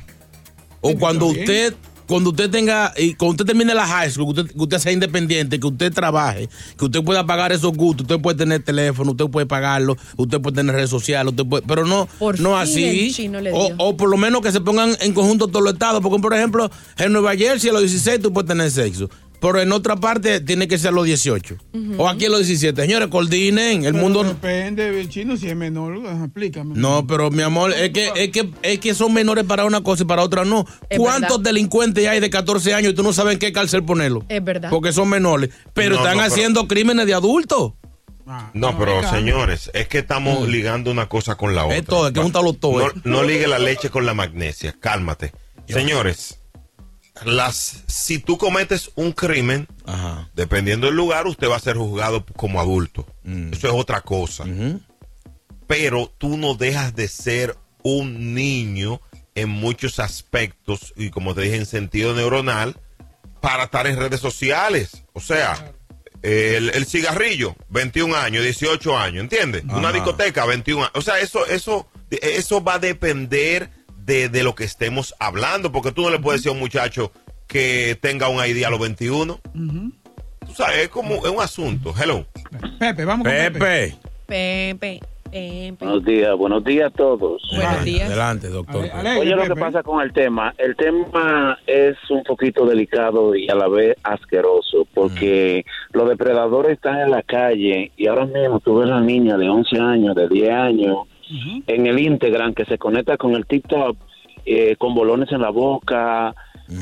O 0.82 0.96
cuando 0.96 1.28
usted, 1.28 1.76
cuando 2.08 2.30
usted 2.30 2.50
tenga, 2.50 2.94
y 2.98 3.14
cuando 3.16 3.32
usted 3.32 3.46
termine 3.46 3.74
la 3.74 3.86
high 3.86 4.10
school, 4.10 4.34
que 4.34 4.42
usted, 4.42 4.56
que 4.56 4.62
usted 4.62 4.80
sea 4.80 4.92
independiente, 4.92 5.60
que 5.60 5.68
usted 5.68 5.94
trabaje, 5.94 6.50
que 6.78 6.86
usted 6.86 7.04
pueda 7.04 7.26
pagar 7.26 7.52
esos 7.52 7.74
gustos, 7.74 8.04
usted 8.04 8.20
puede 8.20 8.38
tener 8.38 8.64
teléfono, 8.64 9.12
usted 9.12 9.26
puede 9.26 9.46
pagarlo, 9.46 9.98
usted 10.18 10.42
puede 10.42 10.56
tener 10.56 10.76
redes 10.76 10.90
sociales, 10.90 11.32
usted 11.32 11.46
puede, 11.46 11.64
pero 11.68 11.86
no, 11.86 12.08
Por 12.20 12.40
no 12.40 12.58
así. 12.58 13.14
O, 13.54 13.72
o 13.78 13.98
por 13.98 14.10
lo 14.10 14.18
menos 14.18 14.42
que 14.42 14.52
se 14.52 14.62
pongan 14.62 14.96
en 15.02 15.14
conjunto 15.14 15.48
todos 15.48 15.64
los 15.64 15.74
estados. 15.74 16.02
Porque, 16.02 16.22
por 16.22 16.34
ejemplo, 16.34 16.70
en 16.98 17.12
Nueva 17.12 17.36
Jersey 17.36 17.70
a 17.70 17.74
los 17.74 17.82
16 17.82 18.22
tú 18.22 18.34
puedes 18.34 18.48
tener 18.48 18.70
sexo. 18.72 19.10
Pero 19.40 19.62
en 19.62 19.72
otra 19.72 19.96
parte 19.96 20.40
tiene 20.40 20.68
que 20.68 20.78
ser 20.78 20.90
a 20.90 20.92
los 20.92 21.06
18. 21.06 21.58
O 21.98 22.08
aquí 22.10 22.26
a 22.26 22.30
los 22.30 22.40
17. 22.40 22.82
Señores, 22.82 23.10
coordinen. 23.10 23.86
El 23.86 23.92
Pero 23.94 24.04
mundo. 24.04 24.24
Depende 24.24 24.92
del 24.92 25.10
chino 25.10 25.38
si 25.38 25.48
es 25.50 25.56
menor. 25.56 25.98
Explícame. 26.24 26.76
No, 26.76 27.06
pero 27.06 27.30
mi 27.32 27.44
amor, 27.44 27.72
es 27.74 27.92
que, 27.92 28.12
es 28.16 28.32
que, 28.32 28.50
es 28.64 28.80
que 28.80 28.94
son 28.96 29.14
menores 29.14 29.44
para 29.46 29.66
una 29.66 29.82
cosa 29.82 30.04
y 30.04 30.06
para 30.06 30.24
otra 30.24 30.46
no. 30.46 30.66
Es 30.90 30.98
¿Cuántos 30.98 31.38
verdad. 31.38 31.44
delincuentes 31.52 32.08
hay 32.08 32.20
de 32.20 32.30
14 32.30 32.74
años 32.74 32.94
y 32.94 32.96
tú 32.96 33.04
no 33.04 33.14
sabes 33.14 33.34
en 33.34 33.40
qué 33.40 33.52
cárcel 33.54 33.84
ponerlo? 33.84 34.26
Es 34.30 34.44
verdad. 34.44 34.70
Porque 34.70 34.92
son 34.94 35.10
menores. 35.10 35.50
Pero 35.74 35.96
No, 35.96 36.02
están 36.02 36.18
no, 36.18 36.24
pero- 36.24 36.34
haciendo 36.34 36.68
crímenes 36.68 37.06
de 37.06 37.14
adultos. 37.14 37.74
Ah, 38.28 38.50
No, 38.56 38.76
pero 38.80 38.96
venga. 38.96 39.12
señores, 39.12 39.70
es 39.76 39.88
que 39.88 40.00
estamos 40.00 40.48
ligando 40.50 40.90
una 40.90 41.08
cosa 41.08 41.36
con 41.36 41.54
la 41.54 41.66
otra. 41.66 41.78
Es 41.78 41.86
todo, 41.86 42.08
es 42.08 42.14
que 42.14 42.32
todo, 42.32 42.80
No, 42.80 42.88
no 43.04 43.24
ligue 43.24 43.46
la 43.48 43.60
leche 43.60 43.92
con 43.92 44.06
la 44.08 44.16
magnesia, 44.16 44.76
cálmate. 44.80 45.32
Señores, 45.68 46.40
las, 47.24 47.84
si 47.88 48.20
tú 48.20 48.38
cometes 48.38 48.92
un 48.96 49.14
crimen, 49.14 49.68
Ajá. 49.86 50.30
dependiendo 50.36 50.88
del 50.88 50.96
lugar, 50.96 51.28
usted 51.28 51.50
va 51.50 51.56
a 51.56 51.60
ser 51.60 51.78
juzgado 51.78 52.26
como 52.36 52.60
adulto. 52.60 53.08
Mm. 53.24 53.54
Eso 53.54 53.68
es 53.68 53.74
otra 53.74 54.02
cosa. 54.02 54.44
Pero 55.68 56.12
tú 56.18 56.38
no 56.38 56.56
dejas 56.56 56.96
de 56.96 57.08
ser 57.08 57.58
un 57.84 58.34
niño 58.34 59.02
en 59.36 59.50
muchos 59.50 60.00
aspectos 60.00 60.94
y 60.96 61.10
como 61.10 61.34
te 61.34 61.42
dije 61.42 61.56
en 61.56 61.66
sentido 61.66 62.14
neuronal 62.14 62.76
para 63.42 63.66
estar 63.66 63.88
en 63.88 63.98
redes 63.98 64.20
sociales. 64.20 65.04
O 65.14 65.20
sea, 65.20 65.74
el, 66.22 66.70
el 66.70 66.86
cigarrillo, 66.86 67.56
21 67.70 68.16
años, 68.16 68.44
18 68.44 68.98
años, 68.98 69.22
¿entiendes? 69.22 69.64
Una 69.66 69.92
discoteca, 69.92 70.46
21 70.46 70.84
años. 70.84 70.96
O 70.96 71.02
sea, 71.02 71.20
eso, 71.20 71.46
eso, 71.46 71.88
eso 72.10 72.64
va 72.64 72.76
a 72.76 72.80
depender 72.80 73.70
de, 74.06 74.30
de 74.30 74.44
lo 74.44 74.56
que 74.56 74.64
estemos 74.64 75.16
hablando, 75.20 75.72
porque 75.72 75.92
tú 75.92 76.04
no 76.04 76.10
le 76.10 76.20
puedes 76.20 76.42
decir 76.42 76.50
a 76.50 76.54
un 76.54 76.60
muchacho 76.60 77.12
que 77.48 77.98
tenga 78.02 78.30
un 78.30 78.44
ID 78.46 78.64
a 78.64 78.70
los 78.70 78.80
21. 78.80 79.40
Tú 80.46 80.54
sabes, 80.54 80.78
es 80.78 80.90
como 80.90 81.16
es 81.16 81.32
un 81.32 81.42
asunto. 81.42 81.94
Hello. 82.00 82.26
Pepe, 82.80 83.06
vamos 83.06 83.26
con 83.26 83.34
Pepe. 83.34 83.60
Pepe. 83.60 83.96
Pepe, 84.28 85.00
Pepe. 85.32 85.76
Buenos 85.80 86.06
días, 86.06 86.38
buenos 86.38 86.64
días 86.64 86.94
a 86.94 86.96
todos. 86.96 87.42
Buenos 87.54 87.84
días. 87.84 88.08
Adelante, 88.08 88.48
doctor. 88.48 88.86
Alegre, 88.94 89.20
Oye, 89.20 89.36
lo 89.36 89.44
que 89.44 89.60
pasa 89.60 89.84
con 89.84 90.02
el 90.02 90.14
tema, 90.14 90.54
el 90.58 90.76
tema 90.78 91.58
es 91.68 91.98
un 92.10 92.24
poquito 92.24 92.66
delicado 92.66 93.36
y 93.36 93.50
a 93.50 93.56
la 93.56 93.68
vez 93.68 93.98
asqueroso, 94.04 94.88
porque 94.94 95.66
los 95.92 96.08
depredadores 96.08 96.74
están 96.74 97.02
en 97.02 97.12
la 97.12 97.22
calle 97.22 97.92
y 97.98 98.08
ahora 98.08 98.26
mismo 98.26 98.60
tú 98.62 98.78
ves 98.78 98.90
a 98.90 98.96
la 98.96 99.02
niña 99.02 99.36
de 99.36 99.50
11 99.50 99.80
años, 99.80 100.16
de 100.16 100.30
10 100.30 100.50
años, 100.52 101.00
en 101.68 101.88
el 101.88 102.00
Instagram 102.00 102.54
que 102.54 102.66
se 102.66 102.78
conecta 102.78 103.18
con 103.18 103.36
el 103.36 103.46
TikTok, 103.46 103.98
eh, 104.46 104.76
con 104.78 104.94
bolones 104.94 105.32
en 105.32 105.42
la 105.42 105.50
boca, 105.50 106.34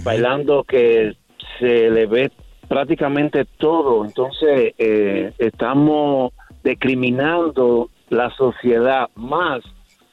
bailando 0.03 0.63
que 0.63 1.15
se 1.59 1.89
le 1.89 2.05
ve 2.05 2.31
prácticamente 2.67 3.45
todo. 3.57 4.05
Entonces, 4.05 4.73
eh, 4.77 5.31
estamos 5.37 6.33
discriminando 6.63 7.89
la 8.09 8.29
sociedad 8.31 9.09
más 9.15 9.63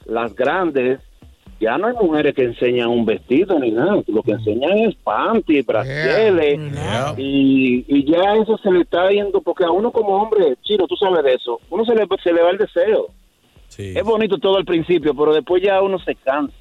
las 0.05 0.35
grandes. 0.35 0.99
Ya 1.59 1.77
no 1.77 1.87
hay 1.87 1.93
mujeres 1.93 2.33
que 2.33 2.43
enseñan 2.43 2.89
un 2.89 3.05
vestido 3.05 3.59
ni 3.59 3.69
nada, 3.69 4.01
lo 4.07 4.23
que 4.23 4.31
enseñan 4.31 4.79
es 4.79 4.95
panty, 4.95 5.61
brasieles, 5.61 6.59
y, 7.17 7.85
y 7.87 8.11
ya 8.11 8.33
eso 8.33 8.57
se 8.57 8.71
le 8.71 8.81
está 8.81 9.11
yendo, 9.11 9.41
porque 9.41 9.65
a 9.65 9.69
uno 9.69 9.91
como 9.91 10.23
hombre, 10.23 10.55
chino, 10.63 10.87
tú 10.87 10.95
sabes 10.95 11.23
de 11.23 11.35
eso, 11.35 11.59
uno 11.69 11.85
se 11.85 11.93
le, 11.93 12.07
se 12.23 12.33
le 12.33 12.41
va 12.41 12.49
el 12.49 12.57
deseo. 12.57 13.09
Es 13.77 14.03
bonito 14.03 14.37
todo 14.37 14.57
al 14.57 14.65
principio, 14.65 15.15
pero 15.15 15.33
después 15.33 15.63
ya 15.63 15.81
uno 15.81 15.97
se 15.99 16.15
cansa. 16.15 16.53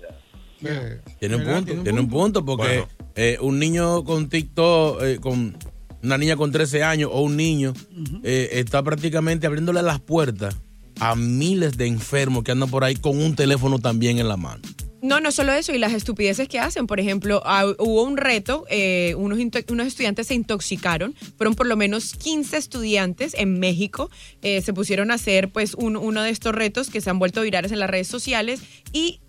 Tiene 1.18 1.36
un 1.36 1.44
punto, 1.44 1.82
tiene 1.82 2.00
un 2.00 2.08
punto, 2.08 2.44
porque 2.44 2.84
eh, 3.14 3.38
un 3.40 3.58
niño 3.58 4.04
con 4.04 4.28
TikTok, 4.28 5.02
eh, 5.02 5.18
con 5.20 5.56
una 6.02 6.18
niña 6.18 6.36
con 6.36 6.52
13 6.52 6.82
años 6.82 7.10
o 7.12 7.22
un 7.22 7.36
niño, 7.36 7.72
eh, 8.22 8.50
está 8.52 8.82
prácticamente 8.82 9.46
abriéndole 9.46 9.82
las 9.82 10.00
puertas 10.00 10.56
a 11.00 11.14
miles 11.16 11.76
de 11.78 11.86
enfermos 11.86 12.44
que 12.44 12.52
andan 12.52 12.70
por 12.70 12.84
ahí 12.84 12.94
con 12.94 13.18
un 13.18 13.34
teléfono 13.34 13.78
también 13.78 14.18
en 14.18 14.28
la 14.28 14.36
mano. 14.36 14.62
No, 15.02 15.20
no 15.20 15.32
solo 15.32 15.52
eso, 15.52 15.72
y 15.74 15.78
las 15.78 15.92
estupideces 15.94 16.46
que 16.48 16.58
hacen. 16.58 16.86
Por 16.86 17.00
ejemplo, 17.00 17.42
ah, 17.46 17.64
hubo 17.78 18.02
un 18.02 18.16
reto, 18.18 18.66
eh, 18.68 19.14
unos, 19.16 19.38
unos 19.68 19.86
estudiantes 19.86 20.26
se 20.26 20.34
intoxicaron, 20.34 21.14
fueron 21.38 21.54
por 21.54 21.66
lo 21.66 21.76
menos 21.76 22.12
15 22.14 22.56
estudiantes 22.58 23.32
en 23.34 23.58
México, 23.58 24.10
eh, 24.42 24.60
se 24.62 24.72
pusieron 24.74 25.10
a 25.10 25.14
hacer 25.14 25.48
pues 25.50 25.74
un- 25.74 25.96
uno 25.96 26.22
de 26.22 26.30
estos 26.30 26.54
retos 26.54 26.90
que 26.90 27.00
se 27.00 27.08
han 27.08 27.18
vuelto 27.18 27.40
virales 27.42 27.72
en 27.72 27.78
las 27.78 27.88
redes 27.88 28.08
sociales 28.08 28.60
y 28.92 29.20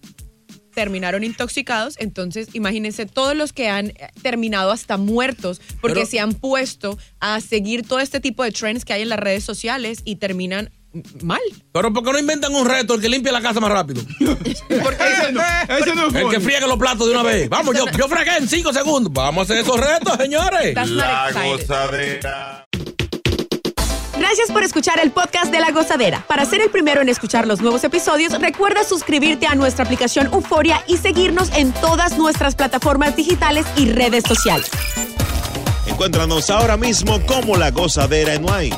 terminaron 0.73 1.23
intoxicados, 1.25 1.95
entonces 1.99 2.47
imagínense 2.53 3.05
todos 3.05 3.35
los 3.35 3.51
que 3.51 3.67
han 3.67 3.87
eh, 3.89 3.95
terminado 4.21 4.71
hasta 4.71 4.95
muertos 4.97 5.59
porque 5.81 5.95
Pero- 6.01 6.05
se 6.07 6.19
han 6.21 6.33
puesto 6.33 6.97
a 7.19 7.41
seguir 7.41 7.85
todo 7.85 7.99
este 7.99 8.19
tipo 8.21 8.43
de 8.43 8.51
trends 8.51 8.85
que 8.85 8.93
hay 8.93 9.01
en 9.01 9.09
las 9.09 9.19
redes 9.19 9.43
sociales 9.43 9.99
y 10.05 10.15
terminan 10.15 10.69
mal. 11.21 11.39
Pero 11.71 11.93
¿por 11.93 12.03
qué 12.03 12.11
no 12.13 12.19
inventan 12.19 12.53
un 12.53 12.65
reto 12.67 12.95
el 12.95 13.01
que 13.01 13.09
limpie 13.09 13.31
la 13.31 13.41
casa 13.41 13.59
más 13.59 13.71
rápido? 13.71 14.01
Ese 14.19 15.31
no, 15.31 15.41
ese 15.69 15.95
no 15.95 16.07
El 16.07 16.29
que 16.29 16.39
friegue 16.39 16.67
los 16.67 16.77
platos 16.77 17.07
de 17.07 17.13
una 17.13 17.23
vez. 17.23 17.49
Vamos, 17.49 17.75
yo, 17.75 17.85
yo 17.97 18.07
fregué 18.07 18.37
en 18.37 18.47
cinco 18.47 18.73
segundos. 18.73 19.11
Vamos 19.13 19.41
a 19.41 19.43
hacer 19.43 19.63
esos 19.63 19.79
retos, 19.79 20.17
señores. 20.17 20.75
La 20.89 21.31
gozadera. 21.31 22.65
Gracias 24.17 24.51
por 24.51 24.63
escuchar 24.63 24.99
el 24.99 25.11
podcast 25.11 25.51
de 25.51 25.59
La 25.59 25.71
Gozadera. 25.71 26.23
Para 26.27 26.45
ser 26.45 26.61
el 26.61 26.69
primero 26.69 27.01
en 27.01 27.09
escuchar 27.09 27.47
los 27.47 27.59
nuevos 27.59 27.83
episodios, 27.83 28.39
recuerda 28.39 28.83
suscribirte 28.83 29.47
a 29.47 29.55
nuestra 29.55 29.83
aplicación 29.83 30.27
Euforia 30.27 30.83
y 30.87 30.97
seguirnos 30.97 31.49
en 31.55 31.71
todas 31.73 32.17
nuestras 32.17 32.55
plataformas 32.55 33.15
digitales 33.15 33.65
y 33.75 33.89
redes 33.89 34.23
sociales. 34.27 34.69
Encuéntranos 35.87 36.49
ahora 36.49 36.77
mismo 36.77 37.19
como 37.25 37.57
La 37.57 37.71
Gozadera 37.71 38.35
en 38.35 38.45
Wine. 38.45 38.77